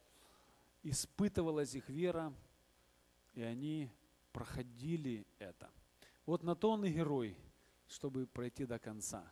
испытывалась 0.82 1.74
их 1.74 1.88
вера, 1.88 2.32
и 3.32 3.42
они 3.42 3.90
проходили 4.32 5.26
это. 5.38 5.70
Вот 6.26 6.42
на 6.42 6.54
то 6.54 6.70
он 6.70 6.84
и 6.84 6.92
герой– 6.92 7.36
чтобы 7.86 8.26
пройти 8.26 8.66
до 8.66 8.78
конца. 8.78 9.24